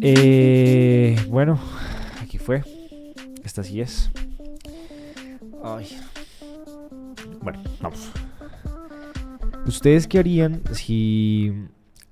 Eh, 0.00 1.16
bueno, 1.28 1.58
aquí 2.20 2.38
fue. 2.38 2.62
Esta 3.44 3.62
sí 3.62 3.80
es. 3.80 4.10
Bueno, 7.42 7.62
vamos. 7.80 8.10
¿Ustedes 9.66 10.06
qué 10.06 10.18
harían 10.18 10.62
si 10.72 11.52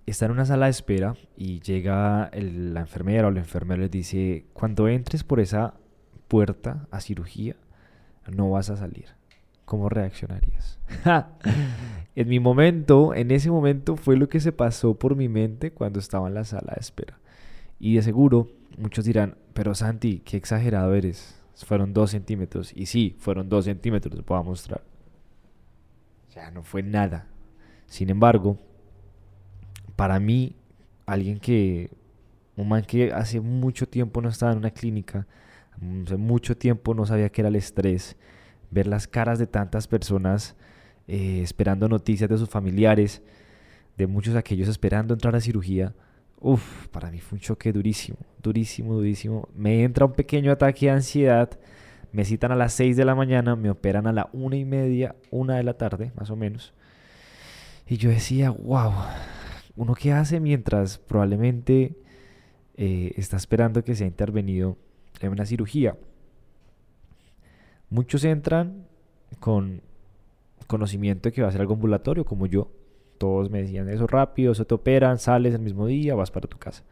están 0.04 0.26
en 0.26 0.32
una 0.32 0.44
sala 0.44 0.66
de 0.66 0.70
espera 0.70 1.14
y 1.36 1.60
llega 1.60 2.30
la 2.32 2.80
enfermera 2.80 3.28
o 3.28 3.30
la 3.30 3.40
enfermera 3.40 3.82
les 3.82 3.90
dice, 3.90 4.44
cuando 4.52 4.88
entres 4.88 5.24
por 5.24 5.40
esa 5.40 5.74
puerta 6.28 6.86
a 6.90 7.00
cirugía, 7.00 7.56
no 8.30 8.50
vas 8.50 8.70
a 8.70 8.76
salir? 8.76 9.06
¿Cómo 9.64 9.88
reaccionarías? 9.88 10.78
en 12.14 12.28
mi 12.28 12.38
momento, 12.38 13.14
en 13.14 13.30
ese 13.30 13.50
momento 13.50 13.96
fue 13.96 14.16
lo 14.16 14.28
que 14.28 14.40
se 14.40 14.52
pasó 14.52 14.94
por 14.94 15.16
mi 15.16 15.28
mente 15.28 15.72
cuando 15.72 15.98
estaba 15.98 16.28
en 16.28 16.34
la 16.34 16.44
sala 16.44 16.74
de 16.74 16.80
espera. 16.80 17.18
Y 17.78 17.96
de 17.96 18.02
seguro 18.02 18.48
muchos 18.78 19.04
dirán, 19.04 19.36
pero 19.54 19.74
Santi, 19.74 20.20
qué 20.20 20.36
exagerado 20.36 20.94
eres. 20.94 21.40
Fueron 21.54 21.94
dos 21.94 22.10
centímetros. 22.10 22.72
Y 22.74 22.86
sí, 22.86 23.16
fueron 23.18 23.48
dos 23.48 23.64
centímetros, 23.64 24.22
puedo 24.22 24.42
mostrar. 24.44 24.82
Sea, 26.28 26.50
no 26.50 26.62
fue 26.62 26.82
nada. 26.82 27.26
Sin 27.86 28.10
embargo, 28.10 28.58
para 29.96 30.20
mí, 30.20 30.54
alguien 31.06 31.38
que, 31.38 31.90
un 32.56 32.68
man 32.68 32.82
que 32.82 33.12
hace 33.12 33.40
mucho 33.40 33.88
tiempo 33.88 34.20
no 34.20 34.28
estaba 34.28 34.52
en 34.52 34.58
una 34.58 34.70
clínica, 34.70 35.26
hace 36.04 36.16
mucho 36.16 36.56
tiempo 36.56 36.94
no 36.94 37.06
sabía 37.06 37.30
qué 37.30 37.40
era 37.40 37.48
el 37.48 37.56
estrés, 37.56 38.16
ver 38.70 38.86
las 38.86 39.06
caras 39.06 39.38
de 39.38 39.46
tantas 39.46 39.88
personas 39.88 40.56
eh, 41.08 41.40
esperando 41.42 41.88
noticias 41.88 42.28
de 42.28 42.36
sus 42.36 42.48
familiares, 42.48 43.22
de 43.96 44.06
muchos 44.06 44.34
aquellos 44.34 44.68
esperando 44.68 45.14
entrar 45.14 45.34
a 45.34 45.40
cirugía, 45.40 45.94
uff, 46.40 46.88
para 46.88 47.10
mí 47.10 47.20
fue 47.20 47.36
un 47.36 47.40
choque 47.40 47.72
durísimo, 47.72 48.18
durísimo, 48.42 48.94
durísimo. 48.94 49.48
Me 49.54 49.82
entra 49.82 50.06
un 50.06 50.12
pequeño 50.12 50.52
ataque 50.52 50.86
de 50.86 50.92
ansiedad, 50.92 51.50
me 52.12 52.24
citan 52.24 52.52
a 52.52 52.56
las 52.56 52.72
6 52.74 52.96
de 52.96 53.04
la 53.04 53.14
mañana, 53.14 53.56
me 53.56 53.70
operan 53.70 54.06
a 54.06 54.12
la 54.12 54.28
una 54.32 54.56
y 54.56 54.64
media, 54.64 55.16
una 55.30 55.56
de 55.56 55.62
la 55.62 55.74
tarde, 55.74 56.12
más 56.16 56.30
o 56.30 56.36
menos. 56.36 56.72
Y 57.88 57.98
yo 57.98 58.10
decía, 58.10 58.50
wow, 58.50 58.92
¿uno 59.76 59.94
qué 59.94 60.12
hace 60.12 60.40
mientras 60.40 60.98
probablemente 60.98 61.96
eh, 62.76 63.12
está 63.16 63.36
esperando 63.36 63.84
que 63.84 63.94
sea 63.94 64.06
intervenido 64.06 64.76
en 65.20 65.30
una 65.30 65.46
cirugía? 65.46 65.96
Muchos 67.88 68.24
entran 68.24 68.86
con 69.38 69.82
conocimiento 70.66 71.28
de 71.28 71.32
que 71.32 71.42
va 71.42 71.48
a 71.48 71.52
ser 71.52 71.60
algo 71.60 71.74
ambulatorio, 71.74 72.24
como 72.24 72.46
yo. 72.46 72.70
Todos 73.18 73.50
me 73.50 73.62
decían 73.62 73.88
eso 73.88 74.06
rápido, 74.06 74.54
se 74.54 74.64
te 74.64 74.74
operan, 74.74 75.18
sales 75.18 75.54
el 75.54 75.60
mismo 75.60 75.86
día, 75.86 76.14
vas 76.14 76.30
para 76.30 76.48
tu 76.48 76.58
casa. 76.58 76.84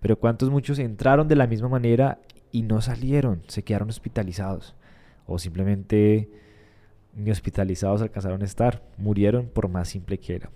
Pero 0.00 0.18
¿cuántos 0.18 0.50
muchos 0.50 0.78
entraron 0.78 1.28
de 1.28 1.36
la 1.36 1.46
misma 1.46 1.68
manera 1.68 2.20
y 2.52 2.62
no 2.62 2.80
salieron? 2.80 3.42
Se 3.48 3.62
quedaron 3.62 3.88
hospitalizados. 3.88 4.74
O 5.26 5.38
simplemente 5.38 6.30
ni 7.14 7.30
hospitalizados 7.30 8.02
alcanzaron 8.02 8.42
a 8.42 8.44
estar. 8.44 8.82
Murieron 8.96 9.48
por 9.48 9.68
más 9.68 9.88
simple 9.88 10.18
que 10.18 10.36
era. 10.36 10.50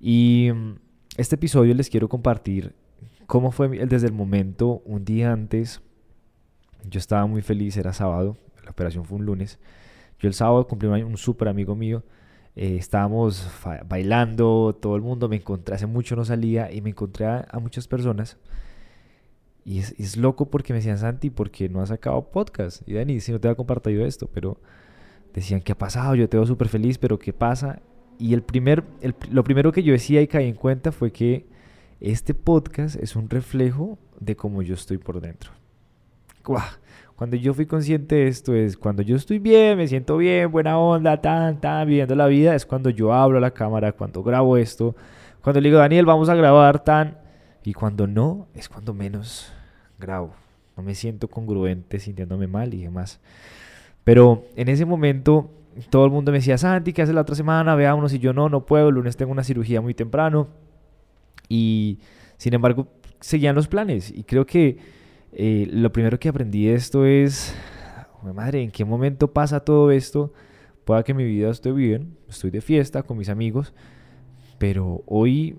Y 0.00 0.50
mm, 0.54 0.74
este 1.16 1.36
episodio 1.36 1.74
les 1.74 1.88
quiero 1.88 2.08
compartir 2.08 2.74
cómo 3.26 3.50
fue 3.50 3.68
desde 3.86 4.06
el 4.06 4.12
momento, 4.12 4.82
un 4.84 5.04
día 5.04 5.32
antes. 5.32 5.80
Yo 6.88 6.98
estaba 6.98 7.26
muy 7.26 7.42
feliz, 7.42 7.76
era 7.76 7.92
sábado, 7.92 8.36
la 8.64 8.70
operación 8.70 9.04
fue 9.04 9.18
un 9.18 9.24
lunes. 9.24 9.58
Yo 10.18 10.28
el 10.28 10.34
sábado 10.34 10.66
cumplí 10.66 10.88
un 10.88 11.16
súper 11.16 11.48
amigo 11.48 11.74
mío. 11.74 12.02
Eh, 12.54 12.76
estábamos 12.76 13.48
bailando, 13.88 14.76
todo 14.80 14.96
el 14.96 15.02
mundo 15.02 15.28
me 15.28 15.36
encontré, 15.36 15.74
hace 15.74 15.86
mucho 15.86 16.16
no 16.16 16.24
salía 16.24 16.70
y 16.70 16.82
me 16.82 16.90
encontré 16.90 17.26
a, 17.26 17.58
muchas 17.60 17.88
personas. 17.88 18.36
Y 19.64 19.78
es, 19.78 19.94
es, 19.98 20.16
loco 20.16 20.50
porque 20.50 20.72
me 20.72 20.80
decían, 20.80 20.98
Santi, 20.98 21.30
¿por 21.30 21.50
qué 21.50 21.68
no 21.68 21.80
has 21.80 21.88
sacado 21.88 22.30
podcast? 22.30 22.86
Y 22.86 22.94
Dani, 22.94 23.20
si 23.20 23.32
no 23.32 23.40
te 23.40 23.48
ha 23.48 23.54
compartido 23.54 24.04
esto, 24.04 24.28
pero 24.32 24.58
decían, 25.32 25.60
¿qué 25.60 25.72
ha 25.72 25.78
pasado? 25.78 26.14
Yo 26.14 26.28
te 26.28 26.36
veo 26.36 26.46
súper 26.46 26.68
feliz, 26.68 26.98
pero 26.98 27.18
¿qué 27.18 27.32
pasa? 27.32 27.80
Y 28.18 28.34
el 28.34 28.42
primer, 28.42 28.84
lo 29.30 29.44
primero 29.44 29.72
que 29.72 29.82
yo 29.82 29.92
decía 29.92 30.20
y 30.20 30.28
caí 30.28 30.48
en 30.48 30.54
cuenta 30.54 30.92
fue 30.92 31.12
que 31.12 31.46
este 32.00 32.34
podcast 32.34 32.96
es 32.96 33.16
un 33.16 33.30
reflejo 33.30 33.98
de 34.20 34.36
cómo 34.36 34.62
yo 34.62 34.74
estoy 34.74 34.98
por 34.98 35.20
dentro. 35.20 35.52
Cuando 37.22 37.36
yo 37.36 37.54
fui 37.54 37.66
consciente 37.66 38.16
de 38.16 38.26
esto 38.26 38.52
es 38.52 38.76
cuando 38.76 39.00
yo 39.00 39.14
estoy 39.14 39.38
bien, 39.38 39.78
me 39.78 39.86
siento 39.86 40.16
bien, 40.16 40.50
buena 40.50 40.76
onda, 40.76 41.20
tan, 41.20 41.60
tan, 41.60 41.86
viviendo 41.86 42.16
la 42.16 42.26
vida, 42.26 42.52
es 42.56 42.66
cuando 42.66 42.90
yo 42.90 43.12
hablo 43.12 43.38
a 43.38 43.40
la 43.40 43.52
cámara, 43.52 43.92
cuando 43.92 44.24
grabo 44.24 44.56
esto, 44.56 44.96
cuando 45.40 45.60
le 45.60 45.68
digo, 45.68 45.78
Daniel, 45.78 46.04
vamos 46.04 46.28
a 46.28 46.34
grabar 46.34 46.82
tan, 46.82 47.18
y 47.62 47.74
cuando 47.74 48.08
no, 48.08 48.48
es 48.54 48.68
cuando 48.68 48.92
menos 48.92 49.52
grabo. 50.00 50.34
No 50.76 50.82
me 50.82 50.96
siento 50.96 51.28
congruente, 51.28 52.00
sintiéndome 52.00 52.48
mal 52.48 52.74
y 52.74 52.82
demás. 52.82 53.20
Pero 54.02 54.44
en 54.56 54.68
ese 54.68 54.84
momento 54.84 55.48
todo 55.90 56.04
el 56.06 56.10
mundo 56.10 56.32
me 56.32 56.38
decía, 56.38 56.58
Santi, 56.58 56.92
¿qué 56.92 57.02
haces 57.02 57.14
la 57.14 57.20
otra 57.20 57.36
semana? 57.36 57.76
Veámonos 57.76 58.12
y 58.14 58.18
yo 58.18 58.32
no, 58.32 58.48
no 58.48 58.66
puedo, 58.66 58.88
el 58.88 58.96
lunes 58.96 59.16
tengo 59.16 59.30
una 59.30 59.44
cirugía 59.44 59.80
muy 59.80 59.94
temprano. 59.94 60.48
Y 61.48 62.00
sin 62.36 62.52
embargo, 62.52 62.88
seguían 63.20 63.54
los 63.54 63.68
planes. 63.68 64.10
Y 64.10 64.24
creo 64.24 64.44
que 64.44 65.01
eh, 65.32 65.66
lo 65.70 65.92
primero 65.92 66.18
que 66.18 66.28
aprendí 66.28 66.66
de 66.66 66.74
esto 66.74 67.06
es, 67.06 67.54
madre, 68.34 68.62
¿en 68.62 68.70
qué 68.70 68.84
momento 68.84 69.32
pasa 69.32 69.60
todo 69.60 69.90
esto? 69.90 70.32
Pueda 70.84 71.02
que 71.02 71.14
mi 71.14 71.24
vida 71.24 71.50
esté 71.50 71.72
bien, 71.72 72.16
estoy 72.28 72.50
de 72.50 72.60
fiesta 72.60 73.02
con 73.02 73.16
mis 73.16 73.28
amigos, 73.28 73.72
pero 74.58 75.02
hoy, 75.06 75.56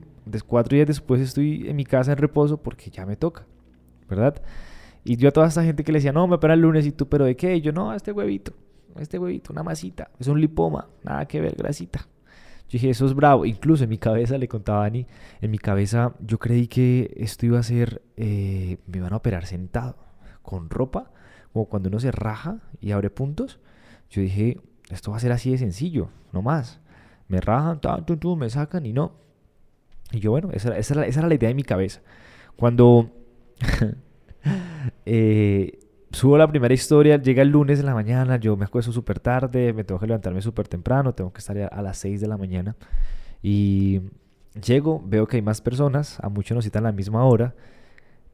cuatro 0.48 0.76
días 0.76 0.88
después, 0.88 1.22
estoy 1.22 1.68
en 1.68 1.76
mi 1.76 1.86
casa 1.86 2.12
en 2.12 2.18
reposo 2.18 2.62
porque 2.62 2.90
ya 2.90 3.06
me 3.06 3.16
toca, 3.16 3.46
¿verdad? 4.10 4.42
Y 5.04 5.18
yo 5.18 5.30
a 5.30 5.32
toda 5.32 5.48
esta 5.48 5.64
gente 5.64 5.84
que 5.84 5.92
le 5.92 5.98
decía, 5.98 6.14
no, 6.14 6.28
me 6.28 6.36
opera 6.36 6.54
el 6.54 6.62
lunes 6.62 6.86
y 6.86 6.92
tú, 6.92 7.10
pero 7.10 7.26
¿de 7.26 7.36
qué? 7.36 7.60
Yo, 7.60 7.72
no, 7.72 7.94
este 7.94 8.12
huevito, 8.12 8.54
este 9.00 9.18
huevito, 9.18 9.52
una 9.52 9.64
masita, 9.64 10.12
es 10.20 10.28
un 10.28 10.40
lipoma, 10.40 10.88
nada 11.04 11.26
que 11.26 11.42
ver, 11.42 11.56
grasita. 11.56 12.08
Yo 12.74 12.78
dije, 12.78 12.90
eso 12.90 13.06
es 13.06 13.14
bravo. 13.14 13.46
Incluso 13.46 13.84
en 13.84 13.92
mi 13.92 14.00
cabeza, 14.00 14.36
le 14.40 14.48
contaba 14.48 14.80
a 14.80 14.84
Dani, 14.86 15.06
en 15.42 15.52
mi 15.52 15.60
cabeza 15.60 16.16
yo 16.20 16.40
creí 16.40 16.68
que 16.68 17.14
esto 17.18 17.46
iba 17.46 17.60
a 17.60 17.64
ser, 17.64 18.02
eh, 18.18 18.80
me 18.88 18.98
iban 18.98 19.14
a 19.14 19.18
operar 19.18 19.46
sentado, 19.46 19.96
con 20.42 20.72
ropa, 20.72 21.12
como 21.52 21.66
cuando 21.66 21.90
uno 21.90 22.00
se 22.00 22.12
raja 22.12 22.62
y 22.82 22.90
abre 22.90 23.12
puntos. 23.12 23.60
Yo 24.10 24.24
dije, 24.24 24.60
esto 24.90 25.12
va 25.12 25.18
a 25.18 25.20
ser 25.20 25.32
así 25.32 25.52
de 25.52 25.60
sencillo, 25.60 26.10
no 26.32 26.42
más. 26.42 26.80
Me 27.28 27.40
rajan, 27.42 27.80
me 28.40 28.50
sacan 28.50 28.88
y 28.88 28.94
no. 28.94 29.18
Y 30.12 30.20
yo, 30.20 30.32
bueno, 30.32 30.50
esa, 30.52 30.76
esa, 30.76 31.06
esa 31.06 31.20
era 31.20 31.30
la 31.30 31.36
idea 31.36 31.50
de 31.50 31.56
mi 31.56 31.64
cabeza. 31.64 32.02
Cuando 32.56 33.12
Eh, 35.06 35.53
subo 36.14 36.38
la 36.38 36.48
primera 36.48 36.74
historia, 36.74 37.18
llega 37.18 37.42
el 37.42 37.50
lunes 37.50 37.80
en 37.80 37.86
la 37.86 37.94
mañana, 37.94 38.38
yo 38.38 38.56
me 38.56 38.66
acuesto 38.66 38.92
súper 38.92 39.20
tarde, 39.20 39.74
me 39.74 39.84
tengo 39.84 40.00
que 40.00 40.08
levantarme 40.08 40.42
súper 40.42 40.68
temprano, 40.68 41.14
tengo 41.14 41.34
que 41.34 41.40
estar 41.40 41.58
a 41.58 41.82
las 41.82 41.98
6 41.98 42.22
de 42.22 42.28
la 42.28 42.38
mañana. 42.38 42.76
Y 43.42 44.02
llego, 44.64 45.02
veo 45.06 45.28
que 45.28 45.38
hay 45.38 45.42
más 45.42 45.62
personas, 45.62 46.20
a 46.22 46.30
muchos 46.30 46.56
nos 46.56 46.64
citan 46.64 46.86
a 46.86 46.90
la 46.90 46.96
misma 46.96 47.26
hora. 47.26 47.56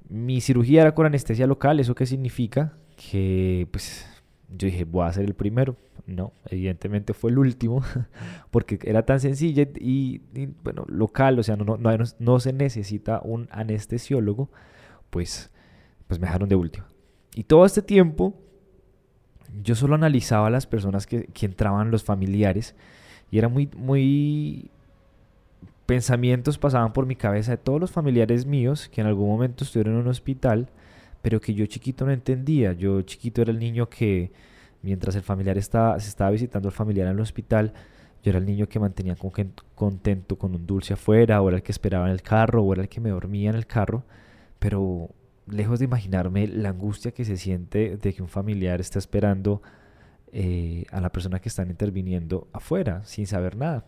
Mi 0.10 0.42
cirugía 0.42 0.82
era 0.82 0.94
con 0.94 1.06
anestesia 1.06 1.48
local, 1.48 1.80
¿eso 1.80 1.96
qué 1.96 2.06
significa? 2.06 2.74
Que 2.96 3.68
pues 3.72 4.06
yo 4.50 4.68
dije, 4.68 4.84
voy 4.84 5.08
a 5.08 5.14
ser 5.14 5.26
el 5.26 5.34
primero. 5.34 5.76
No, 6.06 6.34
evidentemente 6.46 7.14
fue 7.14 7.32
el 7.32 7.38
último, 7.38 7.84
porque 8.52 8.80
era 8.84 9.06
tan 9.06 9.20
sencilla 9.20 9.68
y, 9.80 10.22
bueno, 10.64 10.86
local, 10.88 11.38
o 11.40 11.44
sea, 11.44 11.56
no, 11.56 11.78
no, 11.78 11.98
no 12.20 12.40
se 12.40 12.54
necesita 12.54 13.22
un 13.24 13.48
anestesiólogo, 13.52 14.50
pues 15.12 15.52
pues 16.10 16.20
me 16.20 16.26
dejaron 16.26 16.50
de 16.50 16.56
último. 16.56 16.88
Y 17.40 17.46
todo 17.46 17.64
este 17.64 17.82
tiempo 17.82 18.34
yo 19.64 19.74
solo 19.74 19.96
analizaba 19.96 20.48
a 20.48 20.50
las 20.50 20.68
personas 20.68 21.08
que, 21.08 21.26
entraban, 21.40 21.90
los 21.90 22.04
familiares, 22.04 22.76
y 23.32 23.38
era 23.38 23.48
muy, 23.48 23.70
muy... 23.78 24.70
Pensamientos 25.86 26.58
pasaban 26.58 26.92
por 26.92 27.06
mi 27.06 27.16
cabeza 27.16 27.52
de 27.52 27.58
todos 27.58 27.80
los 27.80 27.92
familiares 27.92 28.46
míos 28.46 28.90
que 28.90 29.00
en 29.00 29.08
algún 29.08 29.30
momento 29.30 29.64
estuvieron 29.64 29.94
en 29.94 30.02
un 30.02 30.08
hospital, 30.10 30.68
pero 31.22 31.40
que 31.40 31.54
yo 31.54 31.66
chiquito 31.66 32.06
no 32.06 32.12
entendía. 32.12 32.74
Yo 32.74 33.04
chiquito 33.04 33.42
era 33.42 33.52
el 33.52 33.60
niño 33.60 33.88
que, 33.88 34.34
mientras 34.82 35.16
el 35.16 35.22
familiar 35.22 35.58
estaba, 35.58 35.98
se 36.02 36.10
estaba 36.10 36.32
visitando 36.32 36.68
al 36.68 36.74
familiar 36.74 37.08
en 37.08 37.14
el 37.14 37.22
hospital, 37.22 37.72
yo 38.22 38.32
era 38.32 38.40
el 38.40 38.46
niño 38.46 38.68
que 38.68 38.82
mantenía 38.82 39.16
contento 39.76 40.38
con 40.38 40.56
un 40.56 40.68
dulce 40.68 40.92
afuera, 40.92 41.42
o 41.42 41.48
era 41.48 41.56
el 41.56 41.64
que 41.64 41.72
esperaba 41.72 42.06
en 42.08 42.12
el 42.12 42.22
carro, 42.22 42.64
o 42.64 42.74
era 42.74 42.82
el 42.82 42.90
que 42.90 43.00
me 43.00 43.12
dormía 43.12 43.50
en 43.50 43.56
el 43.56 43.66
carro, 43.66 44.04
pero 44.60 45.10
lejos 45.52 45.80
de 45.80 45.86
imaginarme 45.86 46.48
la 46.48 46.70
angustia 46.70 47.12
que 47.12 47.26
se 47.26 47.38
siente 47.38 47.98
de 47.98 48.14
que 48.14 48.22
un 48.22 48.28
familiar 48.28 48.80
está 48.82 49.00
esperando 49.00 49.62
eh, 50.32 50.86
a 50.92 51.02
la 51.02 51.12
persona 51.12 51.40
que 51.40 51.50
están 51.50 51.70
interviniendo 51.70 52.48
afuera 52.54 53.04
sin 53.04 53.28
saber 53.28 53.56
nada. 53.56 53.86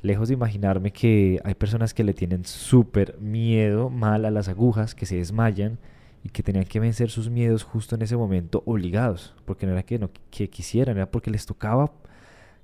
Lejos 0.00 0.28
de 0.28 0.34
imaginarme 0.34 0.92
que 0.92 1.40
hay 1.44 1.54
personas 1.54 1.94
que 1.94 2.04
le 2.04 2.14
tienen 2.14 2.44
súper 2.44 3.18
miedo 3.18 3.90
mal 3.90 4.24
a 4.24 4.30
las 4.30 4.48
agujas, 4.48 4.94
que 4.94 5.06
se 5.06 5.16
desmayan 5.16 5.78
y 6.22 6.28
que 6.28 6.42
tenían 6.42 6.64
que 6.64 6.80
vencer 6.80 7.10
sus 7.10 7.30
miedos 7.30 7.64
justo 7.64 7.94
en 7.94 8.02
ese 8.02 8.16
momento 8.16 8.62
obligados, 8.66 9.34
porque 9.44 9.66
no 9.66 9.72
era 9.72 9.82
que, 9.82 9.98
no, 9.98 10.10
que 10.30 10.50
quisieran, 10.50 10.96
era 10.96 11.10
porque 11.10 11.30
les 11.30 11.46
tocaba 11.46 11.92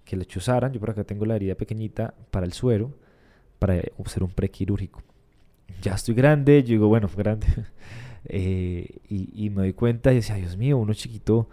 que 0.05 0.17
le 0.17 0.27
chuzaran. 0.27 0.73
Yo 0.73 0.81
por 0.81 0.91
acá 0.91 1.05
tengo 1.05 1.25
la 1.25 1.37
herida 1.37 1.55
pequeñita 1.55 2.15
para 2.31 2.47
el 2.47 2.53
suero, 2.53 2.93
para 3.59 3.81
hacer 4.05 4.23
un 4.23 4.31
prequirúrgico. 4.31 5.03
Ya 5.83 5.95
estoy 5.95 6.15
grande, 6.15 6.63
yo 6.63 6.71
digo, 6.71 6.89
bueno, 6.89 7.09
grande. 7.17 7.47
Eh, 8.27 9.03
y, 9.11 9.51
me 9.51 9.57
doy 9.57 9.75
cuenta 9.75 10.11
y 10.11 10.15
decía, 10.15 10.37
Dios 10.37 10.57
mío, 10.57 10.79
uno 10.79 10.95
chiquito, 10.95 11.47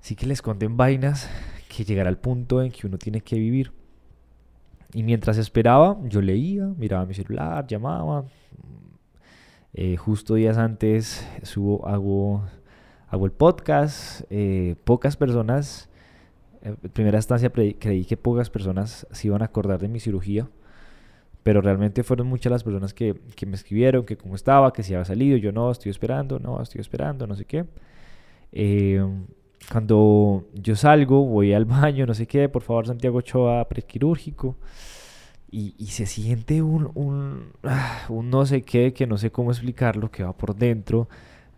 sí 0.00 0.16
que 0.16 0.26
le 0.26 0.32
esconden 0.32 0.78
vainas 0.78 1.28
que 1.68 1.84
llegará 1.84 2.08
al 2.08 2.16
punto 2.16 2.62
en 2.62 2.72
que 2.72 2.86
uno 2.86 2.96
tiene 2.96 3.20
que 3.20 3.36
vivir. 3.36 3.70
Y 4.94 5.02
mientras 5.02 5.36
esperaba, 5.36 5.98
yo 6.04 6.22
leía, 6.22 6.64
miraba 6.78 7.04
mi 7.04 7.12
celular, 7.12 7.66
llamaba. 7.66 8.24
Eh, 9.74 9.98
justo 9.98 10.36
días 10.36 10.56
antes 10.56 11.26
subo, 11.42 11.86
hago, 11.86 12.44
hago 13.08 13.26
el 13.26 13.32
podcast. 13.32 14.22
Eh, 14.30 14.76
pocas 14.84 15.18
personas, 15.18 15.90
en 16.62 16.76
primera 16.76 17.18
instancia 17.18 17.50
creí 17.50 18.06
que 18.06 18.16
pocas 18.16 18.48
personas 18.48 19.06
se 19.10 19.26
iban 19.26 19.42
a 19.42 19.44
acordar 19.44 19.80
de 19.80 19.88
mi 19.88 20.00
cirugía 20.00 20.48
pero 21.42 21.60
realmente 21.60 22.02
fueron 22.02 22.26
muchas 22.28 22.52
las 22.52 22.64
personas 22.64 22.94
que, 22.94 23.14
que, 23.34 23.46
me 23.46 23.56
escribieron, 23.56 24.04
que 24.04 24.16
cómo 24.16 24.34
estaba, 24.36 24.72
que 24.72 24.82
si 24.82 24.94
había 24.94 25.04
salido, 25.04 25.36
yo 25.36 25.52
no, 25.52 25.70
estoy 25.70 25.90
esperando, 25.90 26.38
no, 26.38 26.62
estoy 26.62 26.80
esperando, 26.80 27.26
no 27.26 27.34
sé 27.34 27.44
qué. 27.44 27.64
Eh, 28.52 29.04
cuando 29.70 30.46
yo 30.54 30.76
salgo, 30.76 31.24
voy 31.24 31.52
al 31.52 31.64
baño, 31.66 32.06
no 32.06 32.14
sé 32.14 32.26
qué, 32.26 32.48
por 32.48 32.62
favor 32.62 32.86
Santiago 32.86 33.18
Ochoa, 33.18 33.68
prequirúrgico, 33.68 34.56
y, 35.50 35.74
y 35.78 35.86
se 35.86 36.06
siente 36.06 36.62
un, 36.62 36.90
un, 36.94 37.52
ah, 37.64 38.06
un, 38.08 38.30
no 38.30 38.46
sé 38.46 38.62
qué, 38.62 38.92
que 38.92 39.06
no 39.06 39.18
sé 39.18 39.30
cómo 39.30 39.50
explicarlo, 39.50 40.10
que 40.10 40.22
va 40.22 40.36
por 40.36 40.54
dentro, 40.54 41.08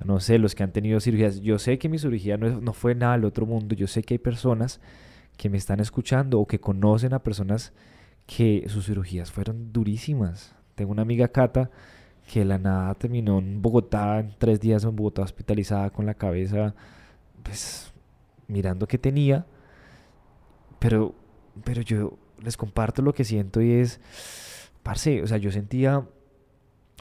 no 0.05 0.19
sé, 0.19 0.39
los 0.39 0.55
que 0.55 0.63
han 0.63 0.73
tenido 0.73 0.99
cirugías, 1.01 1.41
yo 1.41 1.59
sé 1.59 1.79
que 1.79 1.89
mi 1.89 1.99
cirugía 1.99 2.37
no, 2.37 2.61
no 2.61 2.73
fue 2.73 2.95
nada 2.95 3.13
del 3.13 3.25
otro 3.27 3.47
mundo, 3.47 3.75
yo 3.75 3.87
sé 3.87 4.03
que 4.03 4.15
hay 4.15 4.19
personas 4.19 4.81
que 5.37 5.51
me 5.51 5.59
están 5.59 5.81
escuchando 5.81 6.41
o 6.41 6.47
que 6.47 6.59
conocen 6.59 7.13
a 7.15 7.21
personas 7.21 7.73
que 8.27 8.65
sus 8.69 8.87
cirugías 8.87 9.31
fueron 9.31 9.73
durísimas. 9.73 10.55
Tengo 10.75 10.93
una 10.93 11.03
amiga 11.03 11.29
Cata 11.29 11.71
que 12.33 12.45
la 12.45 12.59
nada 12.59 12.95
terminó 12.95 13.39
en 13.39 13.61
Bogotá, 13.61 14.21
en 14.21 14.35
tres 14.39 14.61
días 14.61 14.85
en 14.85 14.97
Bogotá 14.97 15.23
hospitalizada 15.23 15.91
con 15.91 16.07
la 16.07 16.15
cabeza, 16.15 16.75
pues 17.43 17.93
mirando 18.49 18.87
qué 18.87 18.99
tenía. 18.99 19.47
Pero, 20.79 21.15
pero 21.65 21.83
yo 21.83 22.19
les 22.43 22.57
comparto 22.57 23.03
lo 23.03 23.15
que 23.15 23.25
siento 23.25 23.61
y 23.61 23.73
es, 23.73 24.01
parce, 24.83 25.23
o 25.23 25.27
sea, 25.27 25.39
yo 25.39 25.51
sentía 25.51 26.07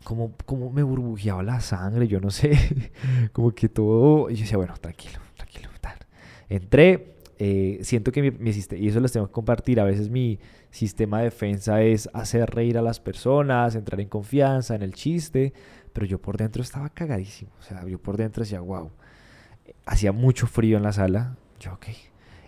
como, 0.04 0.36
como 0.46 0.70
me 0.72 0.84
burbujeaba 0.84 1.44
la 1.44 1.62
sangre, 1.62 2.08
yo 2.08 2.20
no 2.20 2.30
sé, 2.30 2.92
como 3.32 3.52
que 3.52 3.70
todo, 3.70 4.30
y 4.30 4.36
yo 4.36 4.42
decía, 4.42 4.58
bueno, 4.58 4.76
tranquilo, 4.80 5.20
tranquilo, 5.36 5.70
tal. 5.82 5.98
Entré, 6.50 7.16
eh, 7.40 7.80
siento 7.82 8.12
que 8.12 8.22
mi, 8.22 8.32
mi, 8.32 8.52
y 8.52 8.88
eso 8.88 9.00
les 9.00 9.12
tengo 9.12 9.28
que 9.28 9.34
compartir, 9.34 9.80
a 9.80 9.86
veces 9.86 10.10
mi 10.10 10.40
sistema 10.74 11.20
de 11.20 11.26
defensa 11.26 11.84
es 11.84 12.10
hacer 12.14 12.50
reír 12.50 12.80
a 12.80 12.82
las 12.82 13.00
personas, 13.00 13.76
entrar 13.76 14.02
en 14.02 14.10
confianza, 14.10 14.74
en 14.74 14.82
el 14.82 14.94
chiste, 14.94 15.54
pero 15.94 16.08
yo 16.08 16.20
por 16.20 16.36
dentro 16.36 16.64
estaba 16.64 16.90
cagadísimo, 16.90 17.52
o 17.60 17.62
sea, 17.62 17.86
yo 17.86 18.00
por 18.00 18.18
dentro 18.18 18.42
decía, 18.42 18.60
wow, 18.60 18.90
hacía 19.86 20.12
mucho 20.12 20.48
frío 20.48 20.78
en 20.78 20.84
la 20.84 20.92
sala, 20.92 21.38
yo 21.60 21.74
ok. 21.74 21.86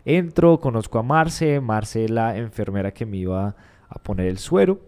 Entro, 0.06 0.60
conozco 0.60 0.98
a 0.98 1.04
Marce, 1.04 1.62
Marce 1.62 2.10
la 2.10 2.36
enfermera 2.36 2.92
que 2.92 3.06
me 3.06 3.18
iba 3.18 3.56
a 3.88 4.00
poner 4.00 4.25
el 4.25 4.39
suero, 4.39 4.80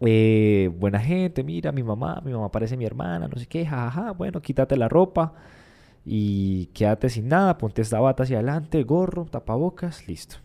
eh, 0.00 0.70
buena 0.78 1.00
gente, 1.00 1.42
mira, 1.42 1.72
mi 1.72 1.82
mamá, 1.82 2.22
mi 2.24 2.32
mamá 2.32 2.48
parece 2.52 2.76
mi 2.76 2.84
hermana, 2.84 3.26
no 3.26 3.38
sé 3.40 3.46
qué, 3.46 3.66
jajaja, 3.66 4.12
bueno, 4.12 4.40
quítate 4.40 4.76
la 4.76 4.88
ropa, 4.88 5.34
y 6.04 6.66
quédate 6.66 7.08
sin 7.08 7.26
nada, 7.26 7.58
ponte 7.58 7.82
esta 7.82 7.98
bata 7.98 8.22
hacia 8.22 8.38
adelante, 8.38 8.84
gorro, 8.84 9.24
tapabocas, 9.24 10.06
listo. 10.06 10.36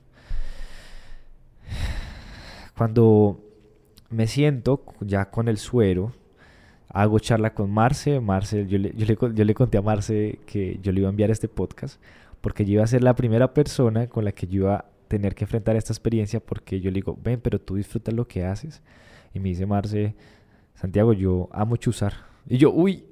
Cuando 2.78 3.42
me 4.10 4.28
siento 4.28 4.84
ya 5.02 5.30
con 5.30 5.48
el 5.48 5.58
suero, 5.58 6.12
hago 6.90 7.20
charla 7.20 7.54
con 7.54 7.72
Marce. 7.72 8.20
Marce, 8.20 8.68
yo 8.68 8.78
le, 8.78 8.94
yo 8.96 9.06
le, 9.06 9.18
yo 9.36 9.44
le 9.44 9.54
conté 9.54 9.78
a 9.78 9.82
Marce 9.82 10.40
que 10.46 10.80
yo 10.82 10.92
le 10.92 11.02
iba 11.02 11.10
a 11.10 11.12
enviar 11.12 11.32
este 11.32 11.48
podcast 11.48 12.00
porque 12.46 12.64
yo 12.64 12.74
iba 12.74 12.84
a 12.84 12.88
ser 12.88 13.04
la 13.04 13.16
primera 13.16 13.56
persona 13.56 14.08
con 14.08 14.24
la 14.24 14.32
que 14.32 14.46
yo 14.46 14.66
iba 14.66 14.76
a 14.76 14.86
tener 15.08 15.34
que 15.34 15.46
enfrentar 15.46 15.76
esta 15.76 15.92
experiencia 15.92 16.40
porque 16.40 16.80
yo 16.80 16.92
le 16.92 16.96
digo, 16.96 17.18
ven, 17.20 17.42
pero 17.42 17.60
tú 17.60 17.76
disfrutas 17.76 18.14
lo 18.14 18.28
que 18.28 18.46
haces. 18.46 18.84
Y 19.34 19.40
me 19.40 19.50
dice 19.50 19.66
Marce, 19.66 20.16
Santiago, 20.76 21.14
yo 21.14 21.50
amo 21.52 21.76
chuzar. 21.78 22.14
Y 22.48 22.58
yo, 22.58 22.72
uy, 22.72 23.06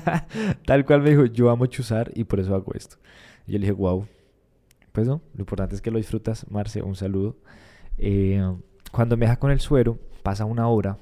tal 0.66 0.84
cual 0.84 1.00
me 1.00 1.08
dijo, 1.08 1.24
yo 1.24 1.48
amo 1.48 1.64
chuzar 1.64 2.12
y 2.14 2.24
por 2.24 2.38
eso 2.38 2.54
hago 2.54 2.74
esto. 2.74 2.96
Y 3.46 3.52
yo 3.52 3.58
le 3.58 3.66
dije, 3.66 3.72
wow. 3.72 4.06
Pues 4.92 5.06
no, 5.06 5.22
lo 5.34 5.40
importante 5.40 5.74
es 5.74 5.80
que 5.80 5.90
lo 5.90 5.96
disfrutas, 5.96 6.46
Marce, 6.50 6.82
un 6.82 6.96
saludo. 6.96 7.36
Eh, 7.96 8.42
cuando 8.96 9.16
me 9.16 9.26
deja 9.26 9.38
con 9.38 9.50
el 9.50 9.60
suero, 9.60 9.98
pasa 10.22 10.44
una 10.44 10.68
hora 10.68 10.96